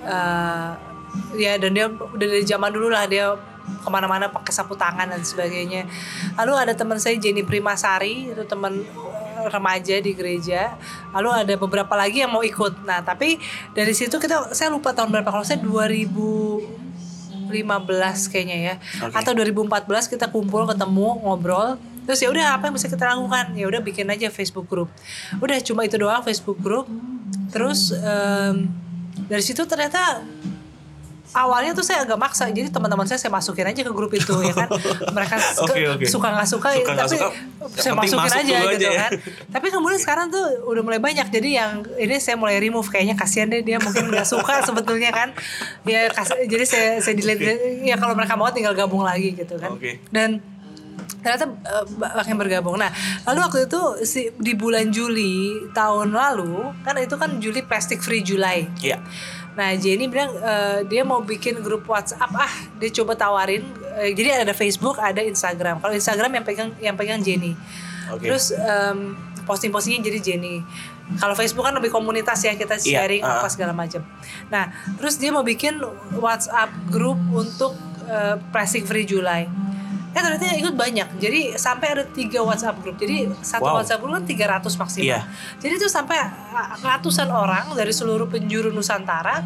[0.05, 0.71] Eh,
[1.39, 3.35] ya dan dia udah dari zaman dulu lah dia
[3.65, 5.89] ke mana-mana pakai sapu tangan dan sebagainya.
[6.41, 10.77] Lalu ada teman saya Jenny Primasari itu teman eh, remaja di gereja.
[11.13, 12.85] Lalu ada beberapa lagi yang mau ikut.
[12.85, 13.41] Nah tapi
[13.77, 17.53] dari situ kita saya lupa tahun berapa kalau saya 2015
[18.33, 18.75] kayaknya ya.
[19.05, 19.17] Oke.
[19.17, 21.77] atau 2014 kita kumpul ketemu ngobrol.
[22.05, 23.57] Terus ya udah apa yang bisa kita lakukan?
[23.57, 24.93] Ya udah bikin aja Facebook group.
[25.41, 26.85] Udah cuma itu doang Facebook group.
[27.49, 28.69] Terus em,
[29.25, 30.21] dari situ ternyata
[31.35, 34.55] awalnya tuh saya agak maksa jadi teman-teman saya saya masukin aja ke grup itu ya
[34.55, 34.71] kan
[35.11, 36.05] mereka suka Oke, oke.
[36.07, 37.29] suka nggak suka, Suka tapi suka,
[37.75, 39.01] saya masukin masuk aja gitu aja ya.
[39.03, 39.13] kan
[39.51, 43.47] tapi kemudian sekarang tuh udah mulai banyak jadi yang ini saya mulai remove kayaknya kasihan
[43.47, 45.35] deh dia mungkin nggak suka sebetulnya kan
[45.83, 49.75] ya kas- jadi saya saya delete ya kalau mereka mau tinggal gabung lagi gitu kan
[49.75, 49.99] Oke.
[50.09, 50.39] dan
[51.21, 52.77] ternyata eh, makin bergabung.
[52.77, 52.93] Nah,
[53.25, 58.21] lalu waktu itu si di bulan Juli tahun lalu kan itu kan Juli Plastic Free
[58.21, 58.69] July.
[58.79, 59.01] Iya.
[59.55, 62.31] Nah Jenny bilang eh, dia mau bikin grup WhatsApp.
[62.35, 63.63] Ah dia coba tawarin.
[64.03, 65.79] Eh, jadi ada Facebook ada Instagram.
[65.79, 67.55] Kalau Instagram yang pegang yang pegang Jenny.
[68.13, 68.29] Oke.
[68.29, 69.17] terus em,
[69.49, 70.61] posting-postingnya jadi Jenny.
[71.17, 73.41] Kalau Facebook kan lebih komunitas ya kita Iya, sharing ah.
[73.41, 74.05] apa segala macam.
[74.53, 74.69] Nah
[75.01, 75.81] terus dia mau bikin
[76.21, 77.73] WhatsApp grup untuk
[78.11, 79.49] eh, Plastic Free July
[80.15, 81.09] Eh ternyata yang ikut banyak.
[81.19, 82.95] Jadi sampai ada tiga WhatsApp grup.
[82.97, 83.83] Jadi satu Wow.
[83.83, 85.05] WhatsApp grup kan 300 maksimal.
[85.11, 85.21] Iya.
[85.59, 86.19] Jadi itu sampai
[86.81, 89.43] ratusan orang dari seluruh penjuru Nusantara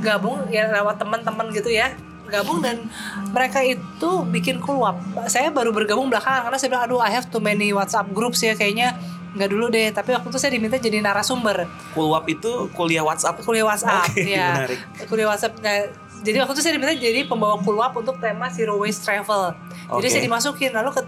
[0.00, 1.92] gabung ya lewat teman-teman gitu ya
[2.26, 2.90] gabung dan
[3.30, 4.98] mereka itu bikin keluap.
[5.26, 8.58] Saya baru bergabung belakangan karena saya bilang aduh I have too many WhatsApp groups ya
[8.58, 8.98] kayaknya
[9.36, 9.92] nggak dulu deh.
[9.92, 13.44] Tapi waktu itu saya diminta jadi narasumber Kulwap itu kuliah WhatsApp.
[13.44, 14.58] kuliah WhatsApp Oke, ya.
[14.58, 14.80] menarik.
[15.06, 15.54] Kuliah WhatsApp.
[15.62, 15.86] Nah,
[16.24, 19.54] jadi waktu itu saya diminta jadi pembawa keluap untuk tema zero waste travel.
[19.86, 20.12] Jadi Oke.
[20.12, 21.00] saya dimasukin lalu ke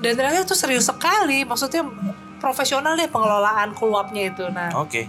[0.00, 1.44] dan ternyata itu serius sekali.
[1.44, 1.84] Maksudnya
[2.40, 4.48] profesional deh pengelolaan keluapnya itu.
[4.48, 5.04] Nah, Oke.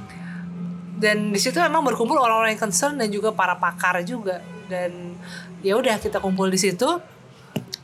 [0.99, 5.17] dan di situ memang berkumpul orang-orang yang concern dan juga para pakar juga dan
[5.65, 6.87] ya udah kita kumpul di situ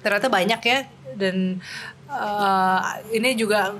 [0.01, 0.79] ternyata banyak ya
[1.17, 1.59] dan
[2.07, 2.79] eh,
[3.11, 3.73] ini juga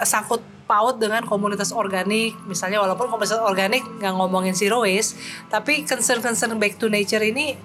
[0.00, 5.18] sangkut paut dengan komunitas organik misalnya walaupun komunitas organik nggak ngomongin zero waste
[5.50, 7.58] tapi concern-concern back to nature ini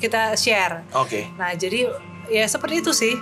[0.00, 1.28] kita share Oke.
[1.36, 1.84] nah jadi
[2.28, 3.14] ya seperti itu sih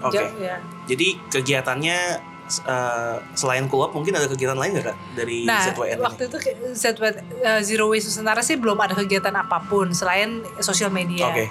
[0.00, 0.16] Oke.
[0.16, 0.56] Ja- ya.
[0.84, 1.98] Jadi kegiatannya
[2.50, 6.02] eh, selain kulwap mungkin ada kegiatan lain nggak kak dari Nah, ZWN ini?
[6.02, 6.36] waktu itu
[6.74, 11.30] ZWN uh, Zero Waste Nusantara sih belum ada kegiatan apa pun selain sosial media.
[11.30, 11.46] Oke.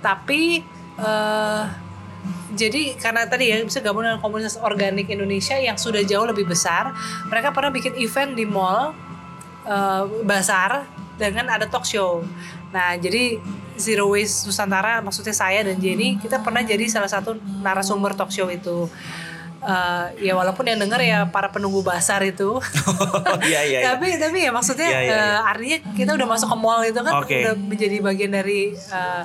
[0.00, 0.64] Tapi
[0.96, 1.64] eh
[2.48, 6.90] jadi karena tadi ya bisa gabung dengan komunitas organik Indonesia yang sudah jauh lebih besar,
[7.28, 8.96] mereka pernah bikin event di mall
[9.62, 10.88] eh, bazar
[11.20, 12.24] dengan ada talk show.
[12.70, 13.36] Nah, jadi
[13.78, 18.50] Zero Waste Nusantara maksudnya saya dan Jenny kita pernah jadi salah satu narasumber talk show
[18.50, 18.90] itu.
[19.58, 22.58] Eh, ya walaupun yang denger ya para penunggu basar itu.
[23.48, 23.78] Iya iya.
[23.80, 23.80] iya.
[23.94, 27.42] tapi tapi ya maksudnya eh, artinya kita udah masuk ke mall itu kan Oke.
[27.42, 29.22] udah menjadi bagian dari eh,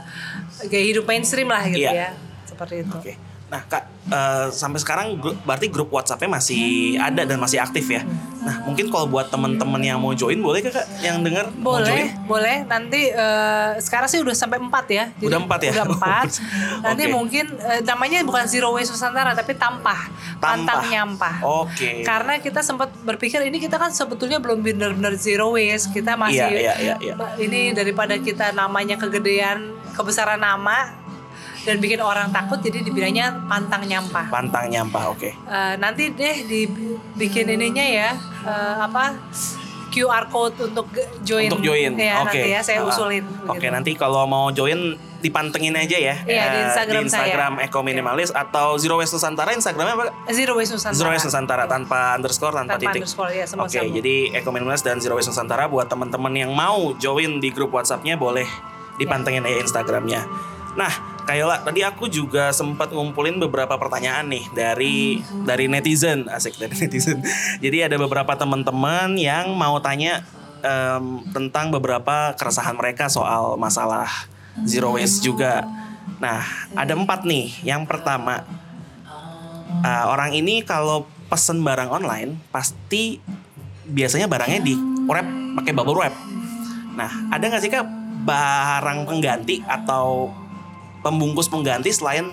[0.69, 2.13] gaya hidup mainstream lah gitu ya
[2.47, 2.97] seperti itu.
[2.97, 3.32] Oke.
[3.53, 8.01] Nah kak, eh, sampai sekarang grup, berarti grup WhatsAppnya masih ada dan masih aktif ya.
[8.41, 11.85] Nah mungkin kalau buat teman-teman yang mau join boleh kak, yang dengar mau join?
[11.85, 12.57] Boleh, boleh.
[12.65, 15.05] Nanti eh, sekarang sih udah sampai empat ya.
[15.21, 15.71] Udah empat ya?
[15.77, 16.41] Udah empat.
[16.81, 17.13] Nanti Oke.
[17.13, 20.01] mungkin eh, namanya bukan Zero Waste Nusantara tapi Tampah,
[20.41, 20.89] pantang Tampah.
[20.89, 21.35] nyampah.
[21.45, 22.01] Oke.
[22.01, 25.93] Karena kita sempat berpikir ini kita kan sebetulnya belum benar-benar zero waste.
[25.93, 27.15] Kita masih Iya, iya, iya, iya.
[27.37, 31.02] ini daripada kita namanya kegedean, kebesaran nama
[31.63, 34.27] dan bikin orang takut jadi dibilangnya pantang nyampah.
[34.27, 35.29] Pantang nyampah, oke.
[35.29, 38.09] Eh, nanti deh dibikin ininya ya
[38.43, 39.15] eh, apa
[39.89, 40.89] QR code untuk
[41.21, 41.47] join.
[41.47, 42.33] Untuk join, Ya, oke.
[42.33, 43.21] nanti ya saya usulin.
[43.45, 43.69] Oke, gitu.
[43.69, 46.15] nanti kalau mau join dipantengin aja ya.
[46.19, 47.65] Iya, di Eh, Instagram di Instagram saya.
[47.69, 49.53] Eko Minimalis atau Zero Waste Nusantara.
[49.53, 50.05] Instagramnya apa?
[50.33, 50.97] Zero Waste Nusantara.
[50.97, 53.05] Zero Waste Nusantara tanpa underscore tanpa, Tanpa titik.
[53.05, 53.93] underscore, ya, Oke, sambung.
[53.93, 58.17] jadi Eko Minimalis dan Zero Waste Nusantara buat teman-teman yang mau join di grup WhatsAppnya
[58.17, 58.49] boleh
[58.97, 60.25] dipantengin aja Instagramnya.
[60.73, 60.91] Nah,
[61.23, 67.23] Kayola, tadi aku juga sempat ngumpulin beberapa pertanyaan nih dari dari netizen, asik dari netizen.
[67.63, 70.19] Jadi ada beberapa teman-teman yang mau tanya
[70.59, 74.11] em, tentang beberapa keresahan mereka soal masalah
[74.67, 75.63] zero waste juga.
[76.19, 76.43] Nah,
[76.75, 77.55] ada empat nih.
[77.63, 78.43] Yang pertama,
[79.83, 83.17] eh, orang ini kalau pesen barang online pasti
[83.87, 84.75] biasanya barangnya di
[85.07, 86.15] wrap pakai bubble wrap.
[86.93, 87.87] Nah, ada nggak sih kak
[88.23, 90.31] barang pengganti atau
[91.03, 92.31] pembungkus pengganti selain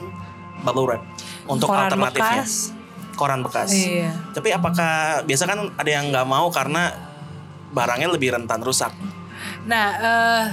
[0.62, 1.02] bubble wrap
[1.50, 2.46] untuk Koran alternatifnya?
[2.46, 2.52] bekas.
[3.18, 3.68] Koran bekas.
[3.74, 4.16] Iya.
[4.33, 6.94] Tapi apakah biasa kan ada yang nggak mau karena
[7.74, 8.94] barangnya lebih rentan rusak?
[9.68, 10.44] Nah, eh,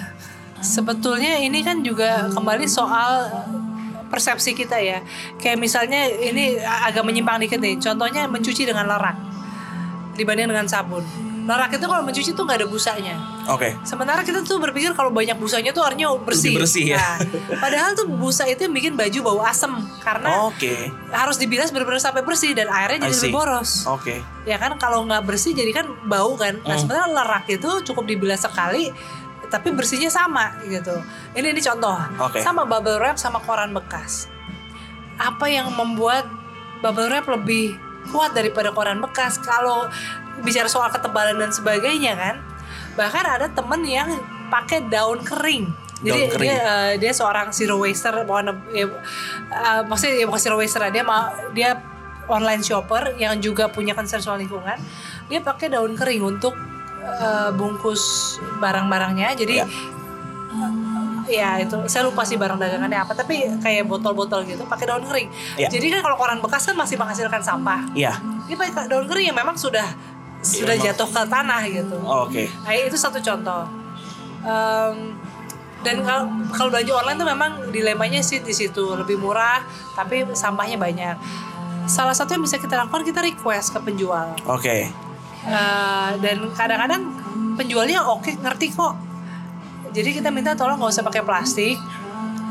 [0.60, 3.30] sebetulnya ini kan juga kembali soal
[4.12, 5.00] persepsi kita ya.
[5.40, 7.80] Kayak misalnya ini agak menyimpang dikit nih.
[7.80, 9.16] Contohnya mencuci dengan lerak
[10.18, 11.27] dibanding dengan sabun.
[11.48, 13.16] Lerak itu kalau mencuci tuh nggak ada busanya.
[13.48, 13.80] Oke.
[13.88, 16.52] Sementara kita tuh berpikir kalau banyak busanya tuh artinya bersih.
[16.52, 17.00] Lebih bersih, ya.
[17.00, 17.16] Nah,
[17.56, 19.72] padahal tuh busa itu yang bikin baju bau asem
[20.04, 20.92] karena Oke.
[21.08, 23.88] harus dibilas benar-benar sampai bersih dan airnya jadi lebih boros.
[23.88, 24.20] Oke.
[24.44, 26.60] Ya kan kalau nggak bersih jadi kan bau kan.
[26.68, 26.84] Nah Hmm.
[26.84, 28.92] sebenarnya lerak itu cukup dibilas sekali
[29.48, 31.00] tapi bersihnya sama gitu.
[31.32, 31.96] Ini ini contoh.
[32.28, 32.44] Oke.
[32.44, 34.28] Sama bubble wrap sama koran bekas.
[35.16, 36.28] Apa yang membuat
[36.84, 37.80] bubble wrap lebih
[38.12, 39.40] kuat daripada koran bekas?
[39.40, 39.88] Kalau
[40.42, 42.36] bicara soal ketebalan dan sebagainya kan.
[42.96, 44.10] Bahkan ada temen yang
[44.48, 45.70] pakai daun kering.
[45.98, 46.50] Jadi Daun kering.
[46.50, 48.86] dia eh, dia seorang zero waster, bukan ya,
[49.50, 51.78] eh, maksudnya ya bukan zero waster dia mau dia
[52.28, 54.78] online shopper yang juga punya concern soal lingkungan.
[55.26, 56.54] Dia pakai daun kering untuk
[57.02, 59.34] eh, bungkus barang-barangnya.
[59.34, 59.66] Jadi Ya.
[61.28, 65.28] ya itu saya lupa sih barang dagangannya apa tapi kayak botol-botol gitu pakai daun kering.
[65.60, 65.68] Ya.
[65.68, 67.84] Jadi kan kalau koran bekas kan masih menghasilkan sampah.
[67.92, 68.16] Iya.
[68.48, 69.86] Dia pakai daun kering yang memang sudah
[70.42, 70.86] sudah emang.
[70.92, 71.98] jatuh ke tanah gitu.
[72.04, 72.44] Oke.
[72.66, 73.64] Nah, itu satu contoh.
[74.46, 75.18] Em,
[75.86, 79.62] dan kalau kalau belanja online tuh memang dilemanya sih di situ lebih murah
[79.94, 81.16] tapi sampahnya banyak.
[81.88, 84.36] Salah satu yang bisa kita lakukan kita request ke penjual.
[84.50, 84.90] Oke.
[85.48, 87.08] Eh, dan kadang-kadang
[87.56, 89.00] penjualnya oke ngerti kok.
[89.96, 91.78] Jadi kita minta tolong nggak usah pakai plastik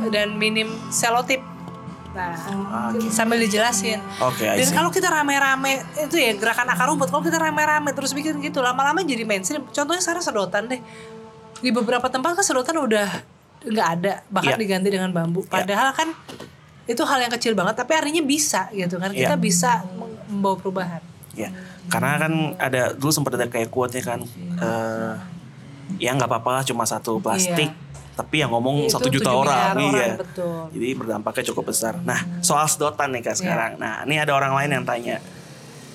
[0.09, 1.45] dan minim selotip.
[2.17, 2.33] Nah,
[2.97, 3.13] Oke.
[3.13, 4.01] sambil dijelasin.
[4.25, 7.13] Oke, I Dan kalau kita rame-rame itu ya gerakan akar rumput.
[7.13, 9.69] Kalau kita rame-rame terus bikin gitu, lama-lama jadi mainstream.
[9.69, 10.81] Contohnya sekarang sedotan deh.
[11.61, 13.09] Di beberapa tempat kan sedotan udah
[13.67, 14.61] nggak ada, bahkan Iya.
[14.61, 15.45] diganti dengan bambu.
[15.45, 16.09] Padahal kan
[16.87, 19.13] itu hal yang kecil banget, tapi artinya bisa gitu kan.
[19.13, 19.41] Kita Iya.
[19.41, 19.85] bisa
[20.31, 21.03] membawa perubahan.
[21.37, 21.53] Ya,
[21.93, 24.21] karena kan ada dulu sempat ada kayak quote-nya kan,
[24.57, 25.13] eh,
[25.97, 27.71] ya nggak apa-apa cuma satu plastik,
[28.17, 30.07] tapi yang ngomong Itu satu juta 7 orang, miliar iya.
[30.17, 30.61] orang, betul.
[30.73, 31.95] Jadi berdampaknya cukup besar.
[32.03, 33.29] Nah, soal sedotan nih Iya.
[33.29, 33.73] kak sekarang.
[33.77, 35.21] Nah, ini ada orang lain yang tanya,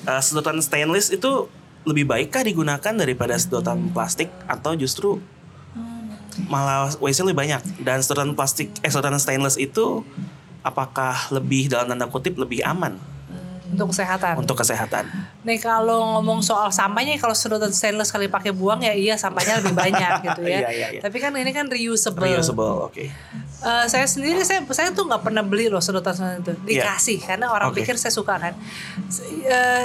[0.05, 1.49] eh, sedotan stainless itu
[1.81, 5.17] lebih baikkah digunakan daripada sedotan plastik atau justru
[6.45, 7.61] malah waste lebih banyak?
[7.81, 10.05] Dan sedotan plastik, eh sedotan stainless itu
[10.61, 13.01] apakah lebih dalam tanda kutip lebih aman
[13.71, 14.33] Untuk kesehatan.
[14.37, 15.03] untuk kesehatan?
[15.41, 19.73] Nih kalau ngomong soal sampahnya kalau sedotan stainless kali pakai buang ya iya sampahnya lebih
[19.73, 20.59] banyak gitu ya.
[20.59, 21.01] Iya, iya, iya.
[21.01, 22.21] Tapi kan ini kan reusable.
[22.21, 23.05] Reusable, oke.
[23.61, 27.47] Eh, saya sendiri saya saya tuh nggak pernah beli loh sedotan sedotan itu dikasih karena
[27.47, 27.79] orang Oke.
[27.79, 28.53] pikir saya suka kan.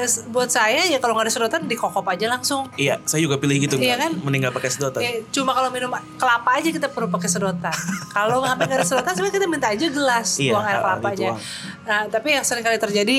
[0.00, 2.72] S- buat saya ya kalau nggak ada sedotan dikokop aja langsung.
[2.74, 4.16] Iya, saya juga pilih gitu Iya kan?
[4.16, 5.00] Mending nggak pakai sedotan.
[5.00, 7.76] Eh, cuma kalau minum kelapa aja kita perlu pakai sedotan.
[8.16, 11.16] kalau nggak ada sedotan sebenarnya kita minta aja gelas Iya, buang air kelapa aja.
[11.28, 11.38] dituang.
[11.84, 13.16] Nah tapi yang sering kali terjadi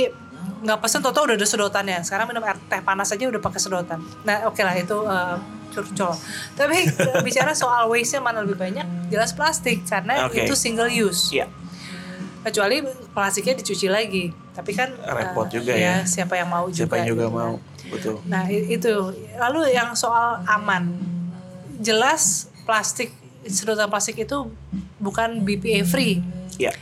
[0.64, 2.00] nggak pesen toto udah ada sedotannya.
[2.02, 4.00] Sekarang minum air teh panas aja udah pakai sedotan.
[4.26, 5.36] Nah oke lah itu eh,
[5.72, 6.14] curcol.
[6.58, 10.44] Tapi eh, bicara soal waste nya mana lebih banyak, jelas plastik karena Oke.
[10.48, 11.36] itu single use.
[11.36, 11.48] Iya.
[12.42, 14.32] Kecuali plastiknya dicuci lagi.
[14.56, 16.02] Tapi kan Repot eh, juga ya.
[16.08, 16.98] Siapa yang mau Siapa juga.
[16.98, 17.38] yang juga gitu kan.
[17.38, 17.56] mau.
[17.88, 18.16] Betul.
[18.26, 18.94] Nah itu
[19.38, 20.98] lalu yang soal aman,
[21.80, 23.14] jelas plastik
[23.48, 24.52] sedotan plastik itu
[25.00, 26.20] bukan BPA free.
[26.58, 26.74] Iya.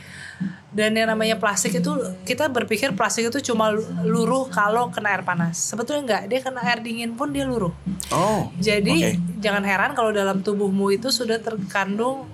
[0.76, 1.88] Dan yang namanya plastik itu
[2.28, 3.72] kita berpikir plastik itu cuma
[4.04, 5.56] luruh kalau kena air panas.
[5.56, 7.72] Sebetulnya enggak, dia kena air dingin pun dia luruh.
[8.12, 8.52] Oh.
[8.60, 9.40] Jadi Oke.
[9.40, 12.28] jangan heran kalau dalam tubuhmu itu sudah terkandung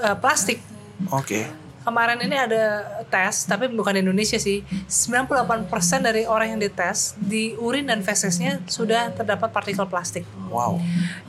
[0.00, 0.64] eh, plastik.
[1.12, 1.44] Oke.
[1.84, 4.60] Kemarin ini ada tes, tapi bukan di Indonesia sih.
[4.88, 5.68] 98%
[6.04, 10.24] dari orang yang dites di urin dan fesesnya sudah terdapat partikel plastik.
[10.52, 10.80] Wow.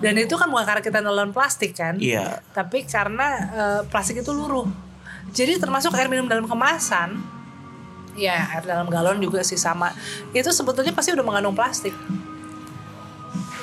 [0.03, 2.43] Dan itu kan bukan karena kita nelen plastik kan, Iya.
[2.55, 4.88] tapi karena eh, plastik itu luruh.
[5.33, 7.21] Jadi termasuk air minum dalam kemasan,
[8.17, 9.93] ya air dalam galon juga sih sama.
[10.35, 11.93] Itu sebetulnya pasti udah mengandung plastik.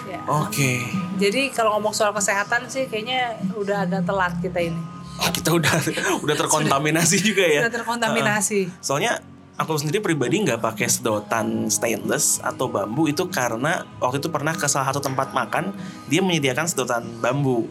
[0.07, 0.23] Ya.
[0.31, 0.87] Oke.
[1.19, 4.81] Jadi kalau ngomong soal kesehatan sih kayaknya udah agak telat kita ini.
[5.17, 5.75] Oh, kita udah
[6.25, 7.67] udah terkontaminasi juga ya.
[7.67, 8.61] Udah terkontaminasi.
[8.71, 8.83] Heeh.
[8.85, 9.19] Soalnya
[9.57, 14.69] aku sendiri pribadi nggak pakai sedotan stainless atau bambu itu karena waktu itu pernah ke
[14.69, 15.73] salah satu tempat makan
[16.07, 17.67] dia menyediakan sedotan bambu.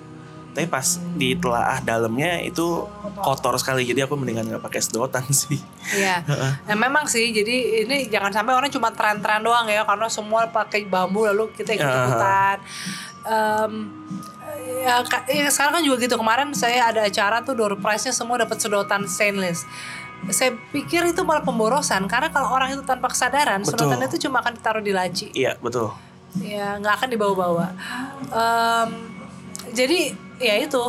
[0.56, 5.60] Tapi pas ditelaah dalamnya itu kotor sekali jadi aku mendingan nggak pakai sedotan sih
[5.92, 6.26] Iya.
[6.66, 10.84] Nah, memang sih jadi ini jangan sampai orang cuma tren-tren doang ya karena semua pakai
[10.84, 12.58] bambu lalu kita ikut-ikutan.
[13.24, 13.74] Em,
[14.82, 18.38] ya, ka- ya, sekarang kan juga gitu kemarin saya ada acara tuh door prize-nya semua
[18.38, 19.64] dapat sedotan stainless.
[20.28, 23.78] Saya pikir itu malah pemborosan karena kalau orang itu tanpa kesadaran Betul.
[23.78, 25.30] sedotan itu cuma akan ditaruh di laci.
[25.32, 25.94] iya betul
[26.36, 27.68] ya nggak akan dibawa-bawa.
[28.28, 28.90] Em,
[29.72, 30.82] jadi ya itu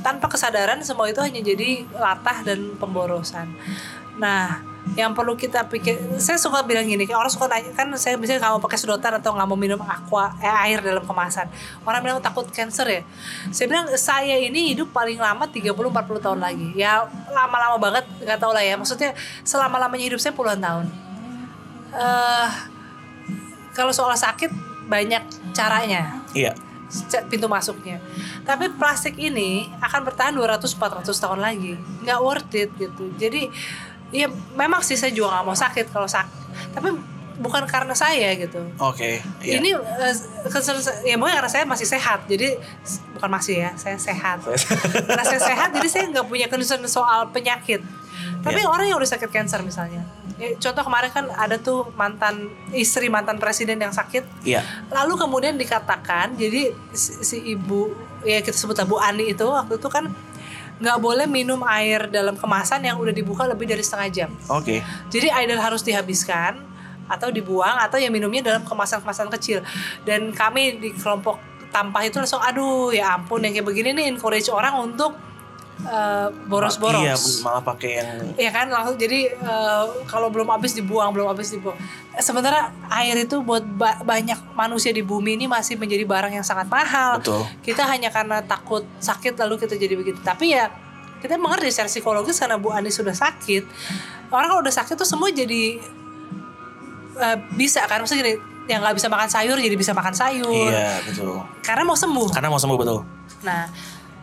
[0.00, 3.50] tanpa kesadaran semua itu hanya jadi latah dan pemborosan.
[4.18, 4.62] Nah,
[4.98, 8.62] yang perlu kita pikir, saya suka bilang gini, orang suka tanya kan saya nggak mau
[8.62, 11.46] pakai sedotan atau nggak mau minum aqua eh, air dalam kemasan.
[11.86, 13.02] Orang bilang takut cancer ya.
[13.54, 16.74] Saya bilang saya ini hidup paling lama 30-40 tahun lagi.
[16.74, 18.74] Ya lama-lama banget nggak tahu lah ya.
[18.74, 19.14] Maksudnya
[19.46, 20.86] selama lamanya hidup saya puluhan tahun.
[21.88, 22.48] eh
[23.78, 24.50] kalau soal sakit
[24.90, 25.22] banyak
[25.54, 26.50] caranya iya
[27.28, 28.00] pintu masuknya.
[28.42, 31.76] Tapi plastik ini akan bertahan 200-400 tahun lagi.
[32.02, 33.12] Nggak worth it gitu.
[33.16, 33.48] Jadi
[34.08, 36.36] ya memang sih saya juga nggak mau sakit kalau sakit.
[36.72, 36.88] Tapi
[37.38, 38.58] bukan karena saya gitu.
[38.82, 40.14] oke iya Ini eh,
[40.50, 40.74] concern
[41.06, 42.26] ya mungkin karena saya masih sehat.
[42.26, 42.58] Jadi
[43.14, 44.42] bukan masih ya, saya sehat.
[45.06, 47.78] karena saya sehat jadi saya nggak punya concern soal penyakit.
[48.42, 48.66] Tapi Iya.
[48.66, 50.02] orang yang udah sakit cancer misalnya.
[50.38, 55.58] Ya, contoh kemarin kan ada tuh mantan istri mantan presiden yang sakit iya Lalu kemudian
[55.58, 57.90] dikatakan, jadi si, si ibu,
[58.22, 60.06] ya kita sebut Bu Ani itu waktu itu kan
[60.78, 64.30] nggak boleh minum air dalam kemasan yang udah dibuka lebih dari setengah jam.
[64.46, 64.78] oke
[65.10, 66.62] Jadi either harus dihabiskan
[67.10, 69.58] atau dibuang atau ya minumnya dalam kemasan-kemasan kecil.
[70.06, 71.42] Dan kami di kelompok
[71.74, 75.12] tampah itu langsung aduh ya ampun yang kayak begini nih encourage orang untuk
[75.80, 76.98] eh, boros-boros.
[76.98, 81.50] iya malah pakai yang Iya kan langsung jadi eh, kalau belum habis dibuang belum habis
[81.50, 81.78] dibuang.
[82.16, 86.66] Sementara air itu buat ba- banyak manusia di bumi ini masih menjadi barang yang sangat
[86.66, 87.18] mahal.
[87.18, 90.18] betul Kita hanya karena takut sakit lalu kita jadi begitu.
[90.18, 90.66] Tapi ya
[91.18, 93.62] kita mengerti secara psikologis karena Bu Ani sudah sakit.
[94.28, 95.78] Orang kalau udah sakit tuh semua jadi
[97.16, 98.34] eh, bisa kan maksudnya gini,
[98.66, 100.68] yang nggak bisa makan sayur jadi bisa makan sayur.
[100.68, 102.28] iya betul Karena mau sembuh.
[102.28, 102.98] karena mau sembuh betul
[103.40, 103.70] Nah,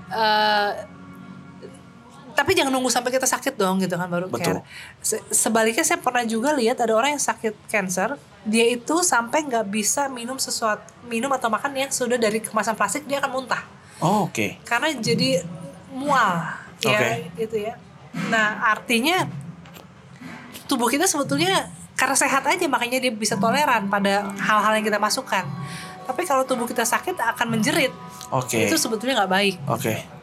[0.07, 0.69] eh
[2.35, 4.59] tapi jangan nunggu sampai kita sakit dong gitu kan baru Betul.
[4.59, 4.61] care.
[4.99, 9.65] Se- sebaliknya saya pernah juga lihat ada orang yang sakit cancer, dia itu sampai nggak
[9.71, 13.61] bisa minum sesuatu minum atau makan yang sudah dari kemasan plastik dia akan muntah
[14.01, 15.45] oh, oke karena jadi
[15.93, 17.11] mual ya Oke.
[17.39, 17.73] itu ya.
[18.29, 19.25] Nah artinya
[20.65, 25.47] tubuh kita sebetulnya karena sehat aja makanya dia bisa toleran pada hal-hal yang kita masukkan.
[26.05, 27.89] Tapi kalau tubuh kita sakit akan menjerit.
[28.29, 29.55] oke Itu sebetulnya nggak baik.
[29.65, 30.14] Oke.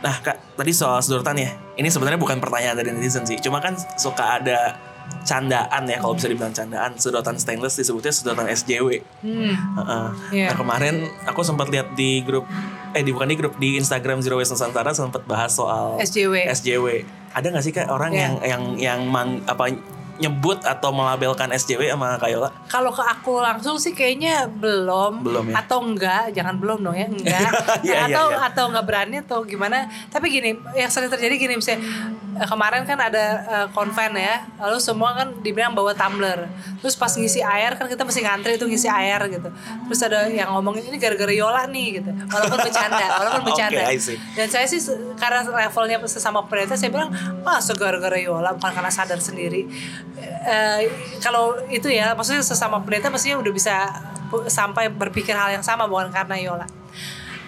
[0.00, 1.50] Nah kak, tadi soal sedotan ya.
[1.74, 3.38] Ini sebenarnya bukan pertanyaan dari netizen sih.
[3.38, 4.76] Cuma kan suka ada
[5.24, 6.96] candaan ya kalau bisa dibilang candaan.
[6.96, 9.00] Sedotan stainless disebutnya sedotan SJW.
[9.20, 9.52] Hmm.
[9.52, 10.06] Heeh.
[10.32, 10.46] Iya.
[10.52, 12.44] Nah kemarin aku sempat lihat di grup,
[12.92, 16.48] eh di bukan di grup di Instagram Zero Waste Nusantara sempat bahas soal SJW.
[16.52, 16.86] SJW.
[17.34, 18.20] Ada nggak sih kak orang Iya.
[18.20, 19.72] yang yang yang mang, apa
[20.18, 22.50] nyebut atau melabelkan SJW sama Kayola?
[22.70, 25.58] Kalau ke aku langsung sih kayaknya belum, Belum ya?
[25.58, 27.50] atau enggak, jangan belum dong ya, enggak.
[27.84, 28.46] Iya, iya, atau iya.
[28.48, 29.90] atau enggak berani atau gimana.
[30.08, 31.82] Tapi gini, yang sering terjadi gini misalnya
[32.38, 36.46] eh, kemarin kan ada eh, konven ya, lalu semua kan dibilang bawa tumbler.
[36.78, 39.50] Terus pas ngisi air kan kita mesti ngantri itu ngisi air gitu.
[39.90, 42.10] Terus ada yang ngomongin ini gara-gara Yola nih gitu.
[42.30, 43.82] Walaupun bercanda, walaupun bercanda.
[43.98, 44.18] See.
[44.38, 44.80] Dan saya sih
[45.18, 47.10] karena levelnya sesama pendeta saya bilang,
[47.42, 49.66] ah segara-gara Yola bukan karena sadar sendiri.
[50.44, 50.80] Eh,
[51.18, 53.74] kalau itu ya, maksudnya sesama pendeta mestinya udah bisa
[54.48, 56.66] sampai berpikir hal yang sama bukan karena Yola.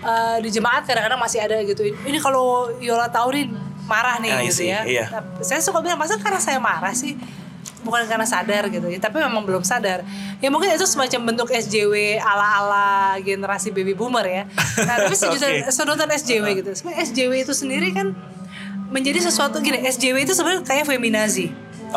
[0.03, 1.85] Eh, di jemaat kadang-kadang masih ada gitu.
[1.85, 3.47] Ini kalau Yola tahu nih
[3.87, 4.81] marah nih I gitu see, ya.
[4.83, 5.07] iya.
[5.41, 7.15] Saya suka bilang masa karena saya marah sih
[7.87, 10.03] bukan karena sadar gitu ya tapi memang belum sadar
[10.43, 14.43] ya mungkin itu semacam bentuk SJW ala-ala generasi baby boomer ya
[14.83, 15.71] nah tapi sejuta Oke.
[15.71, 16.71] sedotan SJW gitu.
[16.75, 18.11] Sebenarnya SJW itu sendiri kan
[18.91, 19.83] menjadi sesuatu gini.
[19.83, 21.51] SJW itu sebenarnya kayak feminazi.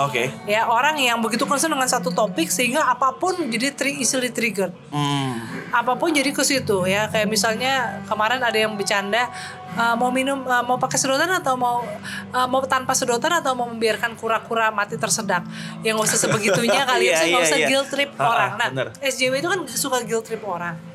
[0.08, 0.32] Oke.
[0.48, 4.72] Ya orang yang begitu concern dengan satu topik sehingga apa pun jadi tri easily triggered.
[4.94, 5.44] Hmm.
[5.74, 7.12] Apa pun jadi ke situ ya.
[7.12, 9.28] Kayak misalnya kemarin ada yang bercanda
[9.76, 11.84] "Eh, mau minum eh, mau pakai sedotan atau mau
[12.32, 15.44] eh, mau tanpa sedotan atau mau membiarkan kura-kura mati tersedak.
[15.86, 17.20] Yang nggak usah sebegitunya kali ya.
[17.20, 17.68] nggak iya, usah iya.
[17.68, 18.52] guilt trip ah, orang.
[18.58, 18.88] Nah, bener.
[19.04, 20.89] SJW itu kan suka guilt trip orang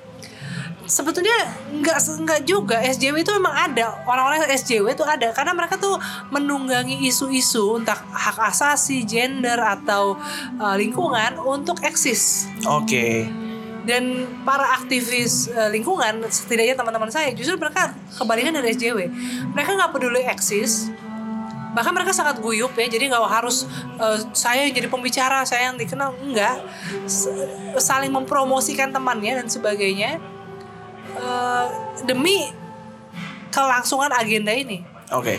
[0.87, 1.35] sebetulnya
[1.72, 2.80] nggak nggak juga.
[2.80, 3.99] SJW itu memang ada.
[4.05, 5.32] Orang-orang SJW itu ada.
[5.32, 5.97] Karena mereka tuh
[6.30, 10.16] menunggangi isu-isu entah hak asasi gender atau
[10.61, 12.49] uh, lingkungan untuk eksis.
[12.64, 13.28] Oke.
[13.85, 19.12] dan para aktivis uh, lingkungan setidaknya teman-teman saya justru mereka kebalikan dari SJW
[19.53, 20.89] mereka nggak peduli eksis.
[21.76, 22.89] Bahkan mereka sangat guyup ya.
[22.89, 23.68] Jadi nggak harus
[24.01, 26.16] uh, saya yang jadi pembicara saya yang dikenal.
[26.22, 26.64] Enggak
[27.05, 27.28] S-
[27.76, 30.16] saling mempromosikan temannya dan sebagainya
[31.16, 31.66] uh,
[32.02, 32.50] demi
[33.48, 35.36] kelangsungan agenda ini Oke.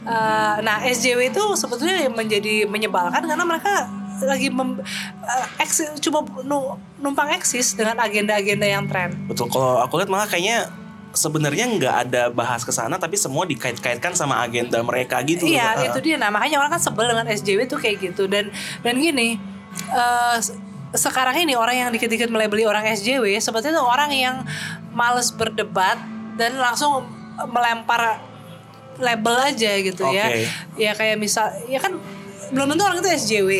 [0.00, 3.84] Eh, nah SJW itu sebetulnya menjadi menyebalkan karena mereka
[4.20, 4.80] lagi mem,
[5.20, 9.12] eh, eksis, cuma nu- numpang eksis dengan agenda-agenda yang tren.
[9.24, 9.48] Betul.
[9.48, 10.72] Kalau aku lihat malah kayaknya
[11.12, 15.44] sebenarnya nggak ada bahas ke sana tapi semua dikait-kaitkan sama agenda mereka gitu.
[15.44, 15.84] Iya, Ah.
[15.86, 16.16] itu dia.
[16.16, 18.24] Nah, makanya orang kan sebel dengan SJW tuh kayak gitu.
[18.24, 18.48] Dan
[18.80, 19.36] dan gini,
[19.86, 20.56] eh, se-
[20.90, 24.36] sekarang ini orang yang dikit-dikit melebeli orang SJW sebetulnya itu orang yang
[24.90, 25.96] males berdebat
[26.34, 27.06] dan langsung
[27.46, 28.18] melempar
[28.98, 30.26] label aja gitu ya.
[30.28, 30.44] Oke.
[30.76, 31.96] Ya kayak misal, ya kan
[32.50, 33.50] belum tentu orang itu SJW.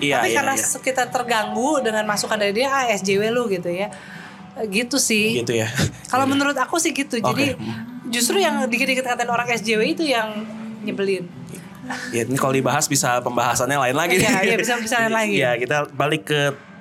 [0.00, 0.78] Iya, Tapi iya, karena iya.
[0.80, 3.92] kita terganggu dengan masukan dari dia, ah SJW lu gitu ya.
[4.66, 5.44] Gitu sih.
[5.44, 5.68] Gitu ya.
[6.08, 7.20] Kalau menurut aku sih gitu.
[7.20, 7.60] Jadi Oke.
[8.08, 10.42] justru yang dikit-dikit katain orang SJW itu yang
[10.82, 11.28] nyebelin.
[12.14, 14.16] Ya ini kalau dibahas bisa pembahasannya lain lagi.
[14.16, 15.34] Iya, iya, bisa- bisa lain lagi.
[15.38, 16.40] Iya, kita balik ke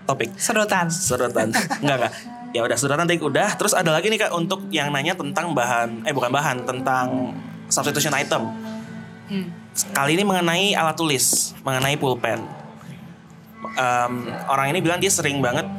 [0.09, 0.89] topik Sedotan.
[0.89, 1.53] sedotan.
[1.85, 2.13] enggak enggak.
[2.49, 3.53] Ya udah sedotan tadi udah.
[3.53, 7.37] Terus ada lagi nih Kak untuk yang nanya tentang bahan eh bukan bahan, tentang
[7.69, 8.49] substitution item.
[9.29, 9.45] Hmm.
[9.93, 12.41] Kali ini mengenai alat tulis, mengenai pulpen.
[13.77, 14.13] Em,
[14.49, 15.69] orang ini bilang dia sering banget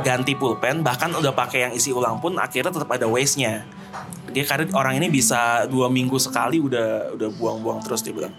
[0.00, 3.68] ganti pulpen, bahkan udah pakai yang isi ulang pun akhirnya tetap ada waste-nya.
[4.32, 8.32] Dia karena orang ini bisa dua minggu sekali udah udah buang-buang terus dia bilang.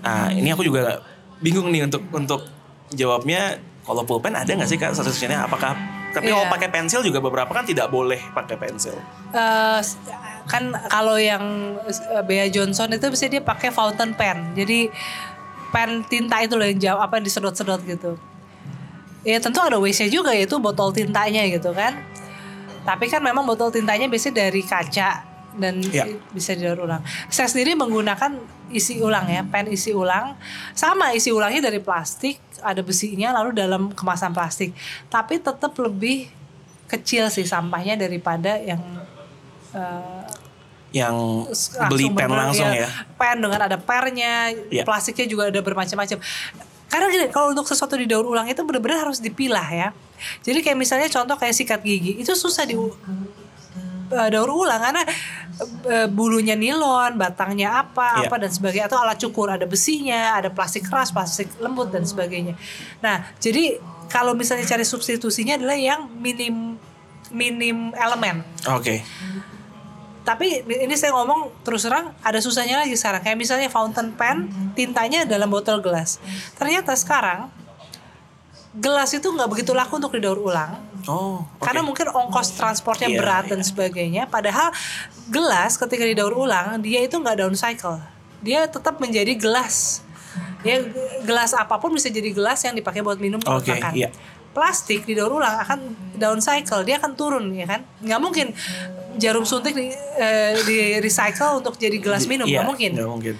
[0.00, 1.04] Nah ini aku juga
[1.44, 2.55] bingung nih untuk untuk
[2.92, 3.58] jawabnya.
[3.86, 5.46] Kalau pulpen ada nggak sih kak substitutionnya?
[5.46, 5.78] Apakah
[6.10, 6.40] tapi Iya.
[6.40, 8.96] kalau pakai pensil juga beberapa kan tidak boleh pakai pensil.
[9.30, 9.80] Eh,
[10.48, 14.56] kan kalau yang eh, Bea Johnson itu bisa dia pakai fountain pen.
[14.56, 14.90] Jadi
[15.70, 18.16] pen tinta itu loh yang jauh apa disedot-sedot gitu.
[19.28, 21.94] Ya tentu ada waste-nya juga yaitu botol tintanya gitu kan.
[22.82, 26.04] Tapi kan memang botol tintanya biasanya dari kaca dan Ya.
[26.30, 27.00] bisa didaur ulang.
[27.26, 28.36] Saya sendiri menggunakan
[28.68, 30.36] isi ulang ya, pen isi ulang.
[30.72, 34.76] Sama isi ulangnya dari plastik, ada besinya lalu dalam kemasan plastik.
[35.06, 36.28] Tapi tetap lebih
[36.86, 38.80] kecil sih sampahnya daripada yang
[39.72, 40.22] eh,
[40.94, 41.16] Yang
[41.90, 42.88] beli pen bener- langsung ya.
[43.14, 44.86] Pen dengan ada pernya, Iya.
[44.86, 46.16] plastiknya juga ada bermacam-macam.
[46.86, 49.88] Karena gini, kalau untuk sesuatu didaur ulang itu benar-benar harus dipilah ya.
[50.40, 52.78] Jadi kayak misalnya contoh kayak sikat gigi, itu susah di
[54.10, 55.02] eh, daur ulang karena
[55.88, 58.28] eh, bulunya nilon, batangnya apa, Iya.
[58.28, 62.54] apa dan sebagainya atau alat cukur ada besinya, ada plastik keras, plastik lembut dan sebagainya.
[63.00, 66.78] Nah, jadi kalau misalnya cari substitusinya adalah yang minim
[67.34, 68.46] minim elemen.
[68.70, 69.02] Oke.
[70.26, 73.22] Tapi ini saya ngomong terus terang ada susahnya lagi sekarang.
[73.22, 76.18] Kayak misalnya fountain pen, tintanya dalam botol gelas.
[76.58, 77.46] Ternyata sekarang
[78.74, 80.82] gelas itu nggak begitu laku untuk didaur ulang.
[81.04, 81.44] Oh.
[81.44, 81.60] oke.
[81.60, 83.50] Karena mungkin ongkos transportnya Iya, berat iya.
[83.52, 84.22] dan sebagainya.
[84.26, 84.72] Padahal
[85.26, 88.00] gelas ketika didaur ulang dia itu nggak downcycle.
[88.40, 90.02] Dia tetap menjadi gelas.
[90.60, 90.82] Ya
[91.22, 93.92] gelas apa pun bisa jadi gelas yang dipakai buat minum buat Oke, makan.
[93.94, 94.08] iya.
[94.50, 95.78] Plastik didaur ulang akan
[96.14, 97.84] downcycle, dia akan turun ya kan?
[98.00, 98.46] Nggak mungkin
[99.16, 103.34] jarum suntik di, eh, di recycle untuk jadi gelas minum, Iya, nggak mungkin Nggak mungkin.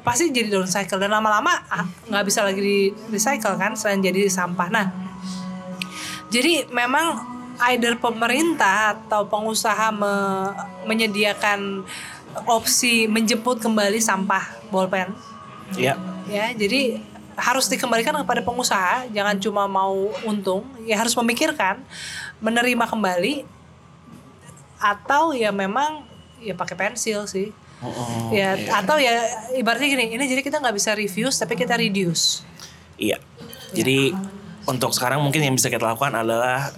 [0.00, 2.76] pasti jadi downcycle dan lama-lama ah, nggak bisa lagi di
[3.08, 4.68] recycle kan selain jadi sampah.
[4.68, 4.86] Nah,
[6.32, 7.20] jadi memang
[7.68, 11.84] either pemerintah atau pengusaha me- menyediakan
[12.48, 14.40] opsi menjemput kembali sampah
[14.72, 15.12] bolpen
[15.72, 15.96] Iya.
[16.26, 17.00] ya jadi
[17.32, 21.80] harus dikembalikan kepada pengusaha jangan cuma mau untung ya harus memikirkan
[22.40, 23.44] menerima kembali
[24.76, 26.04] atau ya memang
[26.40, 27.52] ya pakai pensil sih
[27.82, 28.78] Oh, ya iya.
[28.78, 29.10] atau ya
[29.58, 32.46] ibaratnya gini ini jadi kita nggak bisa refuse tapi kita reduce
[32.94, 33.18] Iya.
[33.74, 34.14] Jadi
[34.64, 36.70] untuk sekarang mungkin yang bisa kita lakukan adalah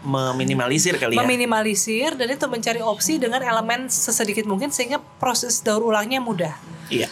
[0.00, 1.20] meminimalisir kali ya.
[1.20, 6.54] meminimalisir dan itu mencari opsi dengan elemen sesedikit mungkin sehingga proses daur ulangnya mudah
[6.86, 7.10] Iya.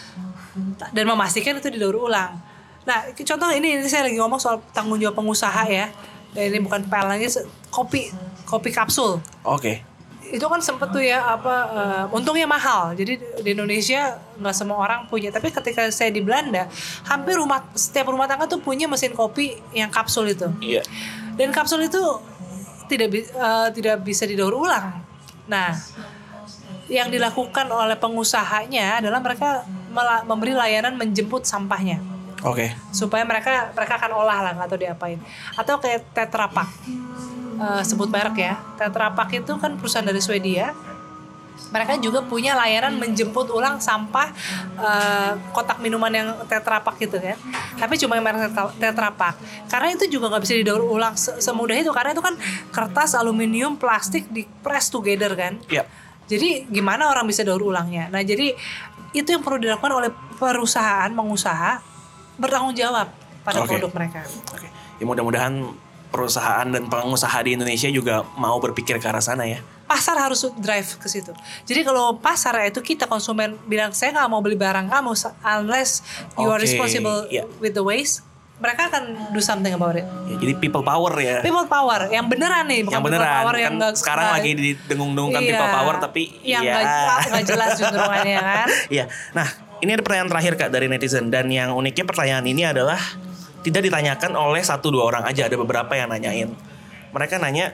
[0.89, 2.39] dan memastikan itu didaur ulang.
[2.85, 5.91] Nah, contoh ini, ini saya lagi ngomong soal tanggung jawab pengusaha ya.
[6.31, 8.07] Dan ini bukan PL lagi se- kopi
[8.45, 9.19] kopi kapsul.
[9.41, 9.83] Oke.
[10.31, 12.93] Itu kan sempet tuh ya apa eh, untungnya mahal.
[12.97, 15.29] Jadi di Indonesia nggak semua orang punya.
[15.29, 16.65] Tapi ketika saya di Belanda,
[17.05, 20.49] hampir rumah setiap rumah tangga tuh punya mesin kopi yang kapsul itu.
[20.61, 20.81] Iya.
[21.35, 22.01] Dan kapsul itu
[22.89, 25.01] tidak eh, tidak bisa didaur ulang.
[25.45, 25.77] Nah,
[26.89, 29.65] yang dilakukan oleh pengusahanya adalah mereka
[30.25, 31.97] memberi layanan menjemput sampahnya
[32.45, 32.69] Oke.
[32.93, 35.17] supaya mereka mereka akan olah lah tahu diapain
[35.57, 36.45] atau kayak Tetra
[37.55, 40.75] Eh, sebut merek ya Tetra Pak itu kan perusahaan dari Swedia
[41.71, 44.27] mereka juga punya layanan menjemput ulang sampah
[44.75, 47.39] eh, kotak minuman yang Tetra Pak gitu kan
[47.75, 51.79] tapi cuma yang merek Tetra- Pak karena itu juga nggak bisa didaur ulang se- semudah
[51.79, 52.35] itu karena itu kan
[52.69, 55.87] kertas aluminium plastik di press together kan Iya.
[56.27, 58.11] jadi gimana orang bisa daur ulangnya?
[58.11, 58.51] Nah jadi
[59.11, 61.79] itu yang perlu dilakukan oleh perusahaan, pengusaha
[62.35, 63.07] bertanggung jawab
[63.47, 63.71] pada Oke.
[63.71, 64.21] produk mereka.
[64.51, 64.67] Oke.
[64.99, 65.84] Ya mudah-mudahan
[66.15, 69.59] perusahaan dan pengusaha di Indonesia juga mau berpikir ke arah sana ya.
[69.85, 71.29] pasar harus drive ke situ.
[71.61, 75.13] Jadi kalau pasar itu kita konsumen bilang saya nggak mau beli barang kamu
[75.45, 76.01] unless
[76.33, 77.45] you are Oke, responsible iya.
[77.59, 78.25] with the waste,
[78.57, 80.01] mereka akan do something about it.
[80.25, 81.37] Ya, jadi people power ya.
[81.39, 84.37] People power yang beneran nih, bukan yang people beneran power kan yang nggak- sekarang nggak-
[84.41, 86.73] lagi didengung-dengungkan Iya, people power tapi yang ya.
[86.73, 86.85] nggak
[87.29, 88.67] nggak jelas cenderungannya kan.
[88.95, 89.05] Iya.
[89.31, 89.47] Nah,
[89.77, 92.97] ini ada pertanyaan terakhir Kak dari netizen dan yang uniknya pertanyaan ini adalah
[93.65, 96.53] tidak ditanyakan oleh satu dua orang aja, ada beberapa yang nanyain.
[97.09, 97.73] Mereka nanya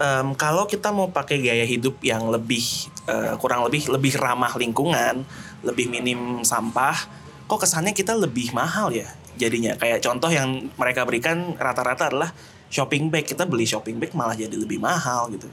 [0.00, 2.64] em, kalau kita mau pakai gaya hidup yang lebih
[3.04, 5.20] eh, kurang lebih lebih ramah lingkungan,
[5.60, 6.96] lebih minim sampah,
[7.44, 9.76] kok kesannya kita lebih mahal ya jadinya.
[9.76, 12.32] Kayak contoh yang mereka berikan rata-rata adalah
[12.72, 13.28] shopping bag.
[13.28, 15.52] Kita beli shopping bag malah jadi lebih mahal gitu.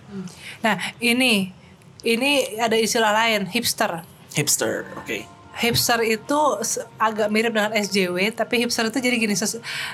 [0.63, 1.51] Nah ini
[2.07, 4.05] ini ada istilah lain hipster.
[4.31, 5.36] Hipster, oke.
[5.57, 9.33] Hipster itu se- agak mirip dengan SJW tapi hipster itu jadi gini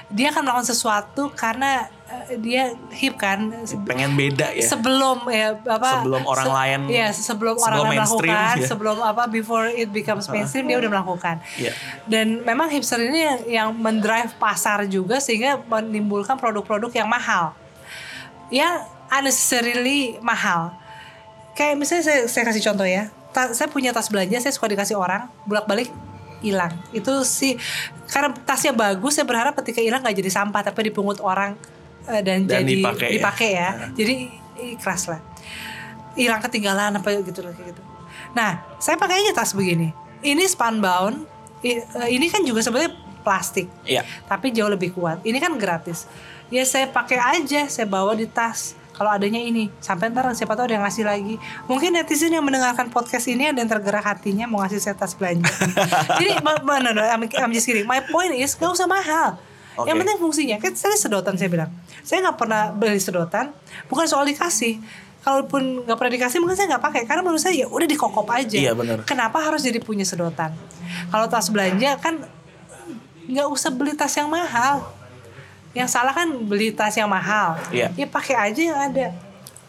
[0.07, 1.87] dia akan melakukan sesuatu karena
[2.27, 3.47] eh, dia hip kan
[3.81, 4.59] Pengen beda ya.
[4.61, 8.67] sebelum ya apa Sebelum orang lain- ya sebelum, sebelum orang lain melakukan ya.
[8.67, 11.71] sebelum apa before it becomes mainstream dia udah melakukan Iya.
[12.05, 17.55] dan memang hipster ini yang, yang mendrive pasar juga sehingga menimbulkan produk-produk yang mahal
[18.49, 20.75] yang unnecessarily mahal
[21.53, 24.93] kayak misalnya saya, saya kasih contoh ya Ta- saya punya tas belanja saya suka dikasih
[24.93, 25.89] orang bolak balik
[26.39, 27.57] hilang itu sih
[28.05, 31.57] karena tasnya bagus saya berharap ketika hilang nggak jadi sampah tapi dipungut orang
[32.05, 33.13] eh, dan, Dan jadi dipakai ya.
[33.15, 33.89] dipakai ya, Nah.
[33.91, 34.13] jadi
[34.75, 35.19] ikhlas lah
[36.13, 37.81] hilang ketinggalan apa gitu loh gitu
[38.31, 39.89] nah saya pakai aja tas begini
[40.21, 41.25] ini span bound
[41.61, 44.03] eh, ini kan juga sebenarnya plastik Iya.
[44.27, 45.23] tapi jauh lebih kuat.
[45.23, 46.11] Ini kan gratis.
[46.51, 48.75] Ya saya pakai aja, saya bawa di tas.
[48.93, 51.35] Kalau adanya ini, sampai ntar siapa tahu ada yang ngasih lagi.
[51.65, 55.49] Mungkin netizen yang mendengarkan podcast ini ada yang tergerak hatinya mau ngasih saya tas belanja.
[56.21, 57.89] Jadi, ma- ma- no, no, I'm, I'm just kidding.
[57.89, 59.41] My point is, gak usah mahal.
[59.73, 59.89] Oke.
[59.89, 60.55] Yang penting fungsinya.
[60.61, 61.69] Kan saya sedotan saya bilang.
[62.05, 63.49] Saya nggak pernah beli sedotan,
[63.89, 64.77] bukan soal dikasih.
[65.23, 67.01] Kalaupun nggak pernah dikasih, mungkin saya nggak pakai.
[67.09, 68.59] Karena menurut saya ya udah dikokop aja.
[68.59, 69.01] Iya, benar.
[69.07, 70.53] Kenapa harus jadi punya sedotan?
[71.09, 72.21] Kalau tas belanja kan
[73.25, 74.85] nggak usah beli tas yang mahal.
[75.73, 77.57] Yang salah kan beli tas yang mahal.
[77.73, 77.89] Iya.
[77.97, 79.07] Ya pakai aja yang ada.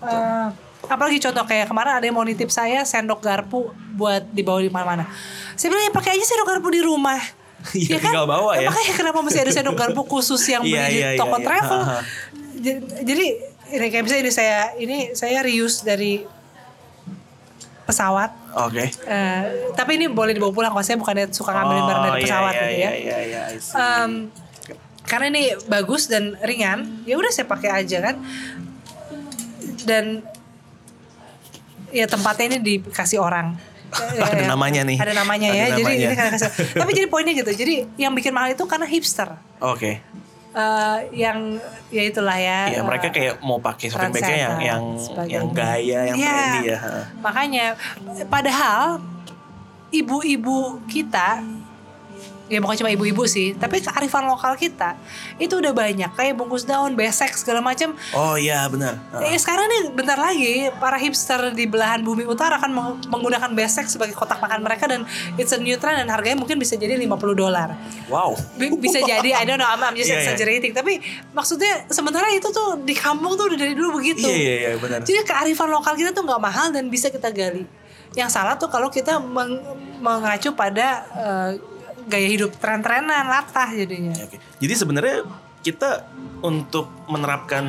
[0.04, 0.46] Eh,
[0.84, 5.08] apalagi contoh kayak kemarin ada yang mau nitip saya sendok garpu buat dibawa di mana-mana.
[5.56, 7.20] Saya bilang ya pakai aja sendok garpu di rumah.
[7.72, 8.68] Iya, tinggal bawa ya.
[8.68, 11.46] Makanya kenapa mesti ada sendok garpu khusus yang beli Iya, di iya, iya, toko iya.
[11.48, 11.80] travel.
[11.80, 11.96] Ha.
[13.00, 13.26] Jadi,
[13.72, 16.28] ini kayak misalnya ini saya ini saya reuse dari
[17.88, 18.30] pesawat.
[18.68, 18.84] Oke.
[18.92, 19.42] Eh,
[19.76, 22.60] tapi ini boleh dibawa pulang kalau saya bukannya suka ngambil barang dari iya, pesawat iya,
[22.60, 22.76] gitu ya.
[22.76, 23.76] Iya, iya, iya, I see.
[23.76, 24.12] Em,
[25.04, 28.16] karena ini bagus dan ringan, ya udah saya pakai aja kan.
[29.84, 30.24] Dan
[31.92, 33.54] ya tempatnya ini dikasih orang.
[33.94, 34.96] Eh, Ada eh, namanya nih.
[34.98, 35.64] Ada namanya ya.
[35.70, 36.06] Ada jadi namanya.
[36.08, 36.50] ini karena kasih.
[36.80, 37.50] Tapi jadi poinnya gitu.
[37.52, 39.36] Jadi yang bikin mahal itu karena hipster.
[39.60, 40.00] Oke.
[40.54, 41.58] Eh, yang
[41.90, 42.70] ya itulah ya.
[42.72, 45.34] Eh, mereka kayak mau pakai shopping bagnya yang yang sebagainya.
[45.34, 46.32] yang gaya, yang Iya.
[46.32, 46.78] trendy ya.
[47.20, 47.66] Makanya
[48.30, 49.02] padahal
[49.90, 51.42] ibu-ibu kita
[52.44, 55.00] ya bukan cuma ibu-ibu sih, tapi kearifan lokal kita
[55.36, 57.96] itu udah banyak kayak bungkus daun, besek segala macam.
[58.12, 59.00] Oh iya benar.
[59.10, 59.24] Ha.
[59.24, 63.86] Eh, sekarang nih bentar lagi para hipster di belahan bumi utara akan meng- menggunakan besek
[63.86, 67.08] sebagai kotak makan mereka dan it's a new trend dan harganya mungkin bisa jadi 50
[67.34, 67.72] dolar.
[68.06, 68.36] Wow.
[68.54, 70.24] Bi- bisa jadi I don't know I'm, I'm just Iya, iya.
[70.26, 74.20] exaggerating tapi maksudnya sementara itu tuh di kampung tuh udah dari dulu begitu.
[74.22, 75.00] Iya iya iya benar.
[75.00, 77.64] Jadi kearifan lokal kita tuh nggak mahal dan bisa kita gali.
[78.12, 79.64] Yang salah tuh kalau kita meng-
[79.98, 81.50] mengacu pada eh,
[82.08, 84.14] gaya hidup tren-trenan latah jadinya.
[84.24, 84.36] Oke.
[84.60, 85.16] Jadi sebenarnya
[85.64, 86.04] kita
[86.44, 87.64] untuk menerapkan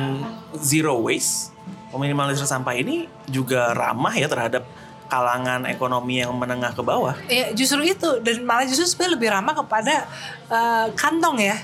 [0.60, 1.52] zero waste,
[1.92, 4.68] meminimalisir sampah ini juga ramah ya terhadap
[5.06, 7.16] kalangan ekonomi yang menengah ke bawah.
[7.30, 10.04] Ya justru itu dan malah justru sebenarnya lebih ramah kepada
[10.50, 11.56] eh, kantong ya.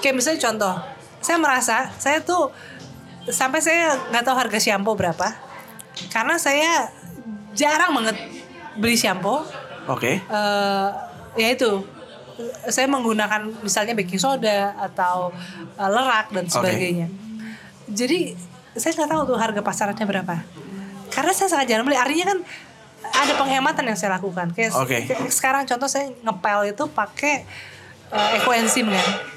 [0.00, 0.74] Kayak misalnya contoh,
[1.20, 2.48] saya merasa saya tuh
[3.28, 5.36] sampai saya nggak tahu harga shampoo berapa,
[6.08, 6.88] karena saya
[7.52, 8.16] jarang banget
[8.78, 9.44] beli shampoo.
[9.84, 10.22] Oke.
[10.24, 10.88] eh
[11.34, 11.82] ya itu
[12.66, 15.30] saya menggunakan misalnya baking soda atau
[15.78, 17.08] eh, lerak dan sebagainya.
[17.90, 18.34] Jadi
[18.74, 20.34] saya nggak tahu tuh harga pasarannya berapa.
[21.14, 22.00] Karena saya sangat jarang beli.
[22.00, 22.38] Artinya kan
[23.04, 24.50] ada penghematan yang saya lakukan.
[24.50, 25.06] Kayak, Oke.
[25.06, 27.46] kayak sekarang contoh saya ngepel itu pakai
[28.10, 29.34] eh, ekoenzim kan.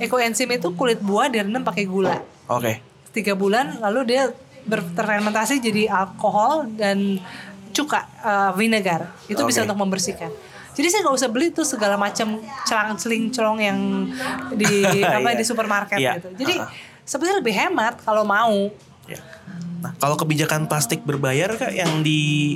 [0.00, 2.16] Ekoenzim itu kulit buah direndam pakai gula
[2.48, 2.80] Oke.
[3.12, 4.32] tiga bulan lalu dia
[4.64, 7.20] berfermentasi jadi alkohol dan
[7.76, 9.66] cuka eh, vinegar itu bisa Oke.
[9.68, 10.32] untuk membersihkan
[10.72, 13.78] jadi saya nggak usah beli tuh segala macam celang celing celong yang
[14.52, 14.84] di
[15.16, 15.38] apa Iya.
[15.38, 16.12] di supermarket Iya.
[16.16, 16.68] gitu jadi Ah.
[17.02, 18.68] sebenarnya lebih hemat kalau mau
[19.02, 19.18] Ya.
[19.82, 22.54] Nah, kalau kebijakan plastik berbayar kak yang di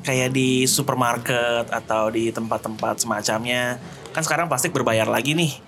[0.00, 5.58] kayak di supermarket atau di tempat-tempat semacamnya, kan sekarang plastik berbayar lagi nih.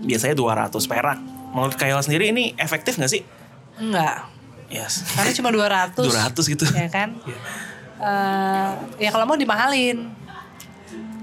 [0.00, 1.18] Biasanya 200 perak.
[1.50, 3.26] Menurut Kayla sendiri ini efektif nggak sih?
[3.74, 4.30] enggak
[4.70, 5.02] Yes.
[5.10, 6.06] Karena cuma 200.
[6.06, 6.64] 200 gitu.
[6.70, 7.18] Ya kan?
[7.20, 7.38] Iya.
[7.96, 8.70] Eh,
[9.00, 10.06] ya kalau mau dimahalin.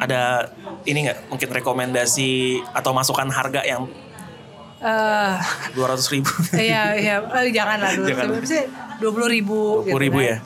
[0.01, 0.49] Ada
[0.83, 2.31] ini nggak mungkin rekomendasi
[2.73, 3.85] atau masukan harga yang
[4.81, 5.33] Eh,
[5.77, 6.33] 200 ribu?
[6.57, 8.09] iya iya eh, jangan lah dulu.
[8.09, 8.33] Jangan.
[8.41, 8.65] Bisa
[8.97, 9.85] dua puluh ribu.
[9.85, 9.93] 20.000
[10.25, 10.37] ya?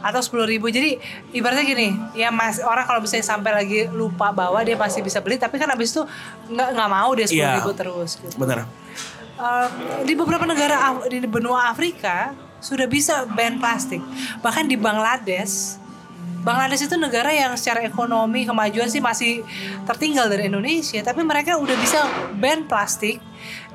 [0.00, 0.68] Atau sepuluh ribu.
[0.68, 1.00] Jadi
[1.32, 5.40] ibaratnya gini, ya mas orang kalau misalnya sampai lagi lupa bawa dia masih bisa beli,
[5.40, 6.04] tapi kan abis itu
[6.52, 7.56] nggak nggak mau dia sepuluh Iya.
[7.56, 8.10] ribu terus.
[8.16, 8.36] Gitu.
[8.36, 8.68] Bener.
[9.40, 9.68] Eh,
[10.04, 10.76] di beberapa negara
[11.08, 14.04] di benua Afrika sudah bisa ban plastik.
[14.38, 15.79] Bahkan di Bangladesh,
[16.40, 19.44] Bangladesh itu negara yang secara ekonomi kemajuan sih masih
[19.84, 22.00] tertinggal dari Indonesia, tapi mereka udah bisa
[22.40, 23.20] ban plastik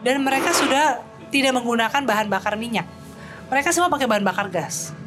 [0.02, 0.98] dan mereka sudah
[1.30, 2.89] tidak menggunakan bahan bakar minyak.
[3.54, 4.98] Mereka semua pakai bahan bakar gas.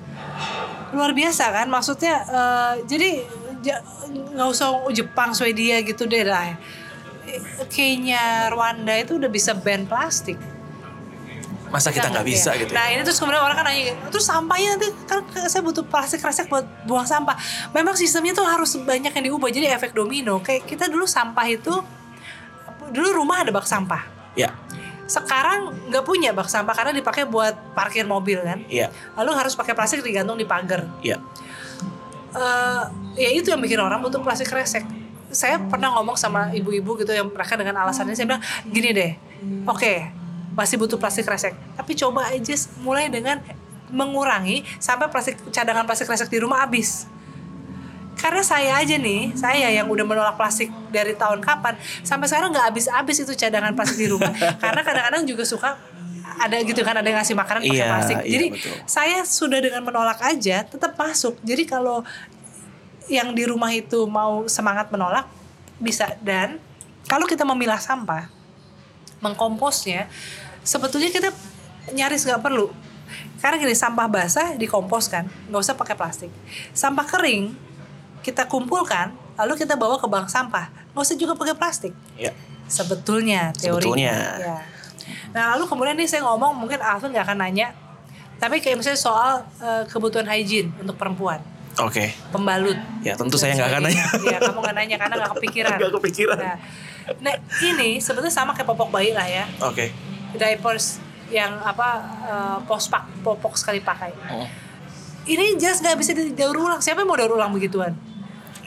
[0.95, 1.67] Luar biasa kan?
[1.67, 3.11] Maksudnya eh, jadi
[3.67, 6.55] ja- nggak usah Jepang, Swedia gitu deh lah.
[7.69, 10.39] Kenya, Rwanda itu udah bisa ban plastik.
[11.69, 12.77] Masa kita nggak bisa gitu ya?
[12.81, 16.49] Nah ini terus kemudian orang kan nanya, terus sampahnya nanti kan saya butuh plastik kresek
[16.49, 17.37] buat buang sampah.
[17.77, 20.41] Memang sistemnya tuh harus banyak yang diubah jadi efek domino.
[20.41, 21.73] Kayak kita dulu sampah itu
[22.89, 24.01] dulu rumah ada bak sampah.
[24.33, 24.55] Ya,
[25.09, 28.63] Sekarang nggak punya bak sampah karena dipakai buat parkir mobil kan.
[28.69, 28.89] iya,
[29.19, 30.89] Lalu harus pakai plastik digantung di pagar.
[31.05, 31.21] iya.
[32.29, 32.83] Eh,
[33.17, 34.85] ya itu yang bikin orang butuh plastik kresek.
[35.33, 39.13] Saya pernah ngomong sama ibu-ibu gitu yang mereka dengan alasannya saya bilang gini deh,
[39.69, 39.95] oke
[40.59, 43.39] masih butuh plastik kresek, tapi coba aja mulai dengan
[43.89, 47.07] mengurangi sampai plastik cadangan plastik kresek di rumah habis.
[48.19, 52.75] Karena saya aja nih, saya yang udah menolak plastik dari tahun kapan, sampai sekarang nggak
[52.75, 54.35] habis-habis itu cadangan plastik di rumah.
[54.63, 55.79] Karena kadang-kadang juga suka
[56.39, 58.17] ada gitu kan ada yang ngasih makanan pakai Iya, plastik.
[58.23, 58.75] iya, Jadi betul.
[58.91, 61.39] saya sudah dengan menolak aja tetap masuk.
[61.47, 62.03] Jadi kalau
[63.07, 65.27] yang di rumah itu mau semangat menolak
[65.79, 66.59] bisa dan
[67.07, 68.29] kalau kita memilah sampah
[69.19, 70.07] mengkomposnya
[70.69, 71.33] sebetulnya kita
[71.91, 72.69] nyaris nggak perlu
[73.41, 76.29] karena gini sampah basah dikompos kan nggak usah pakai plastik
[76.71, 77.57] sampah kering
[78.21, 82.37] kita kumpulkan lalu kita bawa ke bank sampah nggak usah juga pakai plastik Ya.
[82.69, 84.13] sebetulnya teorinya Sebetulnya.
[84.37, 84.59] ya.
[85.33, 87.73] nah lalu kemudian nih saya ngomong mungkin Alvin nggak akan nanya
[88.37, 91.41] tapi kayak misalnya soal eh, kebutuhan hygiene untuk perempuan
[91.79, 92.11] Oke.
[92.29, 94.05] pembalut Ya tentu dan saya nggak akan nanya.
[94.05, 94.27] sebagainya.
[94.27, 95.77] Iya, kamu nggak nanya karena nggak kepikiran.
[95.79, 96.39] Nggak kepikiran.
[96.43, 96.57] Nah,
[97.23, 99.47] nah, ini sebetulnya sama kayak popok bayi lah ya.
[99.63, 99.95] Oke.
[100.37, 101.89] Diapers yang apa
[102.25, 104.13] eh, pospak popok sekali pakai.
[104.33, 104.49] Oh.
[105.29, 106.81] Ini jelas nggak bisa didaur ulang.
[106.81, 107.97] Siapa yang mau daur ulang begituan?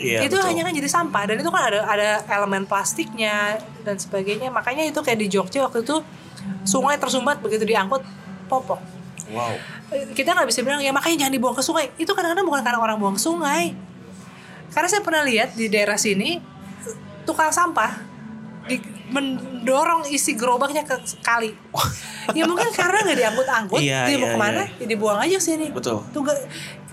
[0.01, 0.26] Iya.
[0.26, 0.49] itu betul.
[0.49, 4.49] hanya kan jadi sampah dan itu kan ada ada elemen plastiknya dan sebagainya.
[4.49, 6.01] Makanya itu kayak di Jogja waktu itu
[6.66, 8.01] sungai tersumbat begitu diangkut
[8.49, 8.82] popok.
[9.32, 9.55] Wow.
[10.12, 12.99] kita nggak bisa bilang ya makanya jangan dibuang ke sungai itu kadang-kadang bukan karena orang
[12.99, 13.72] buang ke sungai
[14.72, 16.39] karena saya pernah lihat di daerah sini
[17.24, 17.95] tukang sampah
[18.68, 18.80] di,
[19.12, 21.51] mendorong isi gerobaknya ke kali
[22.38, 24.80] ya mungkin karena nggak diangkut-angkut Iya, dia mau iya, ke mana iya.
[24.80, 25.68] ya dibuang aja sini.
[25.70, 25.99] Betul.
[26.16, 26.24] Tuh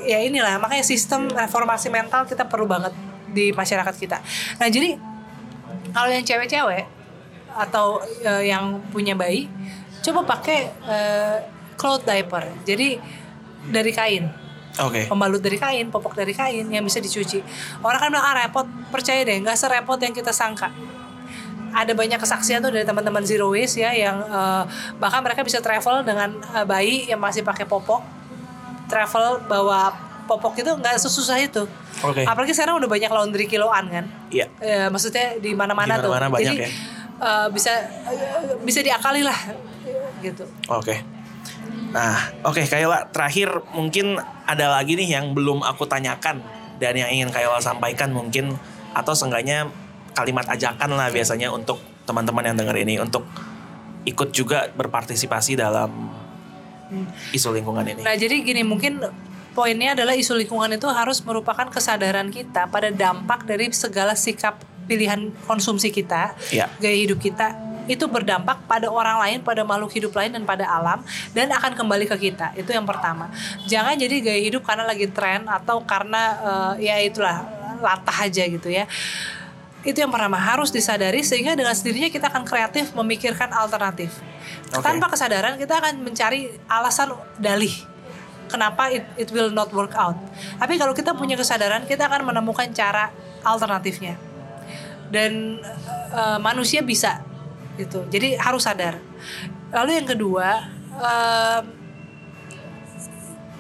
[0.03, 2.91] ya inilah makanya sistem reformasi mental kita perlu banget
[3.31, 4.19] di masyarakat kita.
[4.59, 4.99] Nah jadi
[5.95, 6.85] kalau yang cewek-cewek
[7.55, 9.47] atau eh, yang punya bayi
[10.03, 10.59] coba pakai
[10.91, 11.37] eh,
[11.79, 12.51] cloth diaper.
[12.67, 12.99] Jadi
[13.71, 14.27] dari kain.
[14.79, 15.11] Oke.
[15.11, 17.43] pembalut dari kain popok dari kain yang bisa dicuci.
[17.83, 18.63] Orang kan bilang ah repot
[18.95, 20.71] percaya deh nggak serepot yang kita sangka
[21.71, 24.63] ada banyak kesaksian tuh dari teman-teman zero waste ya yang eh,
[24.97, 28.03] bahkan mereka bisa travel dengan eh, bayi yang masih pakai popok
[28.89, 29.93] travel bawa
[30.29, 31.65] popok itu nggak sesusah itu
[32.05, 32.25] Oke.
[32.25, 34.47] apalagi sekarang udah banyak laundry kiloan kan Iya.
[34.61, 36.13] Eh, maksudnya di mana-mana tuh.
[36.13, 36.71] banyak Jadi ya.
[37.21, 37.73] eh, bisa
[38.13, 39.39] eh, bisa diakali lah
[40.21, 40.45] gitu.
[40.69, 41.01] Oke.
[41.89, 46.45] Nah, oke Kayla, terakhir mungkin ada lagi nih yang belum aku tanyakan
[46.77, 48.53] dan yang ingin Kayla sampaikan mungkin
[48.93, 49.73] atau seenggaknya
[50.19, 53.23] kalimat ajakan lah biasanya untuk teman-teman yang denger ini untuk
[54.03, 56.11] ikut juga berpartisipasi dalam
[57.31, 58.01] isu lingkungan ini.
[58.03, 58.99] Nah, jadi gini mungkin
[59.53, 64.59] poinnya adalah isu lingkungan itu harus merupakan kesadaran kita pada dampak dari segala sikap
[64.89, 66.73] pilihan konsumsi kita, Ya.
[66.81, 67.53] gaya hidup kita
[67.89, 71.01] itu berdampak pada orang lain, pada makhluk hidup lain dan pada alam
[71.33, 72.53] dan akan kembali ke kita.
[72.57, 73.33] Itu yang pertama.
[73.65, 76.23] Jangan jadi gaya hidup karena lagi tren atau karena
[76.77, 77.45] eh, ya itulah
[77.81, 78.85] latah aja gitu ya.
[79.89, 84.13] Itu yang pertama harus disadari sehingga dengan sendirinya kita akan kreatif memikirkan alternatif.
[84.77, 84.85] Oke.
[84.85, 87.73] Tanpa kesadaran kita akan mencari alasan dalih
[88.49, 90.17] kenapa it, it will not work out.
[90.57, 93.13] Tapi kalau kita punya kesadaran, kita akan menemukan cara
[93.45, 94.17] alternatifnya.
[95.13, 95.61] Dan
[96.13, 97.23] eh, manusia bisa
[97.77, 98.09] gitu.
[98.11, 98.99] Jadi harus sadar.
[99.71, 100.49] Lalu yang kedua,
[100.99, 101.65] em,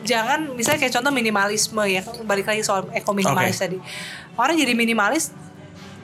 [0.02, 3.62] jangan misalnya kayak contoh minimalisme ya, balik lagi soal eko minimalis Oke.
[3.68, 3.78] tadi.
[4.34, 5.30] Orang jadi minimalis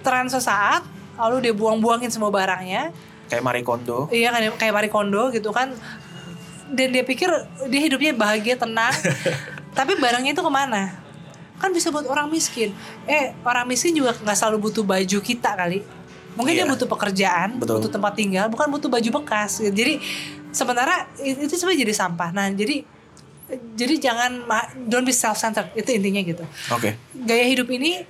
[0.05, 0.85] tren sesaat,
[1.17, 2.93] lalu dia buang-buangin semua barangnya,
[3.25, 4.05] Kayak Marie Kondo.
[4.13, 5.73] Iya kan kayak Marie Kondo gitu kan.
[6.69, 7.33] Dan dia pikir
[7.67, 8.93] dia hidupnya bahagia tenang.
[9.79, 10.93] Tapi barangnya itu ke mana?
[11.57, 12.77] Kan bisa buat orang miskin.
[13.09, 15.81] Eh orang miskin juga nggak selalu butuh baju kita kali.
[16.37, 16.73] Mungkin dia Iya.
[16.73, 17.81] butuh pekerjaan Betul.
[17.81, 19.65] butuh tempat tinggal bukan butuh baju bekas.
[19.65, 19.97] Jadi
[20.53, 22.29] sementara itu sebenarnya jadi sampah.
[22.29, 22.85] Nah jadi
[23.73, 24.45] jadi jangan
[24.85, 26.45] don't be self centered itu intinya gitu.
[26.71, 27.01] Oke.
[27.15, 28.05] gaya hidup ini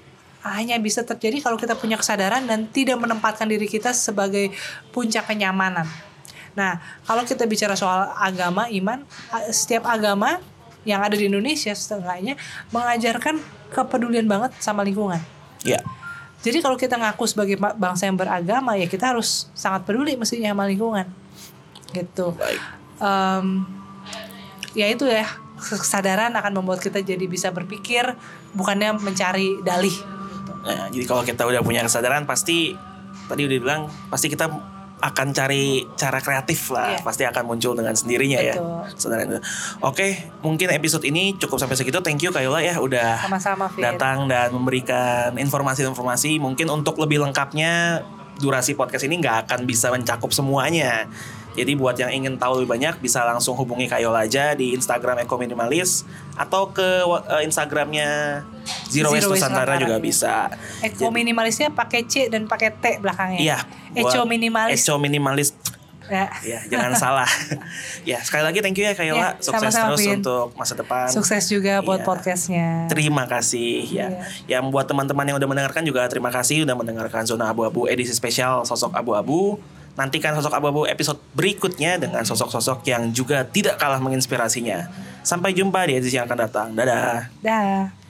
[0.44, 4.52] hanya bisa terjadi kalau kita punya kesadaran dan tidak menempatkan diri kita sebagai
[4.92, 5.88] puncak kenyamanan.
[6.52, 6.78] Nah,
[7.08, 9.02] kalau kita bicara soal agama, iman,
[9.50, 10.38] setiap agama
[10.84, 12.36] yang ada di Indonesia setengahnya
[12.70, 13.40] mengajarkan
[13.72, 15.18] kepedulian banget sama lingkungan.
[15.64, 15.80] Ya.
[16.44, 20.52] Jadi kalau kita ngaku sebagai ba- bangsa yang beragama ya kita harus sangat peduli mestinya
[20.52, 21.08] sama lingkungan.
[21.88, 22.36] Gitu.
[22.36, 22.60] Baik.
[23.00, 23.64] Em,
[24.76, 25.24] ya itu ya
[25.56, 28.12] kesadaran akan membuat kita jadi bisa berpikir
[28.52, 29.96] bukannya mencari dalih.
[30.64, 32.72] Nah, jadi kalau kita udah punya kesadaran pasti
[33.28, 34.48] tadi udah bilang pasti kita
[35.04, 37.04] akan cari cara kreatif lah, Iya.
[37.04, 38.56] pasti akan muncul dengan sendirinya ya.
[38.56, 38.88] Betul.
[38.96, 39.40] Kesadaran itu.
[39.84, 42.00] Oke, mungkin episode ini cukup sampai segitu.
[42.00, 46.40] Thank you Kayola ya udah Sama-sama datang dan memberikan informasi-informasi.
[46.40, 48.00] Mungkin untuk lebih lengkapnya
[48.40, 51.04] durasi podcast ini nggak akan bisa mencakup semuanya.
[51.54, 55.38] Jadi buat yang ingin tahu lebih banyak bisa langsung hubungi Kayola aja di Instagram Eko
[55.38, 56.02] Minimalis
[56.34, 56.82] atau ke
[57.30, 58.42] eh, Instagramnya
[58.90, 60.02] Zero, Waste Zero Waste Nusantara juga iya.
[60.02, 60.34] bisa.
[60.82, 63.38] Eko minimalisnya pakai C dan pakai T belakangnya.
[63.38, 63.58] Iya.
[63.94, 64.82] Eco minimalis.
[64.82, 65.54] Eco Minimalis.
[66.04, 66.28] Ya.
[66.44, 67.30] Ya, jangan salah.
[68.04, 69.20] ya, sekali lagi thank you ya Kayola.
[69.20, 70.20] Ya, Sukses sama-sama, terus Vin.
[70.20, 71.08] untuk masa depan.
[71.08, 72.08] Sukses juga buat Iya.
[72.08, 72.68] podcastnya.
[72.92, 74.12] Terima kasih ya.
[74.12, 74.60] Iya.
[74.60, 78.68] Yang buat teman-teman yang udah mendengarkan juga terima kasih udah mendengarkan Zona Abu-Abu edisi spesial
[78.68, 79.56] Sosok Abu-Abu.
[79.94, 84.90] Nantikan Sosok Abu-Abu episode berikutnya dengan sosok-sosok yang juga tidak kalah menginspirasinya.
[85.22, 86.68] Sampai jumpa di edisi yang akan datang.
[86.74, 87.30] Dadah.
[87.40, 88.03] Dah.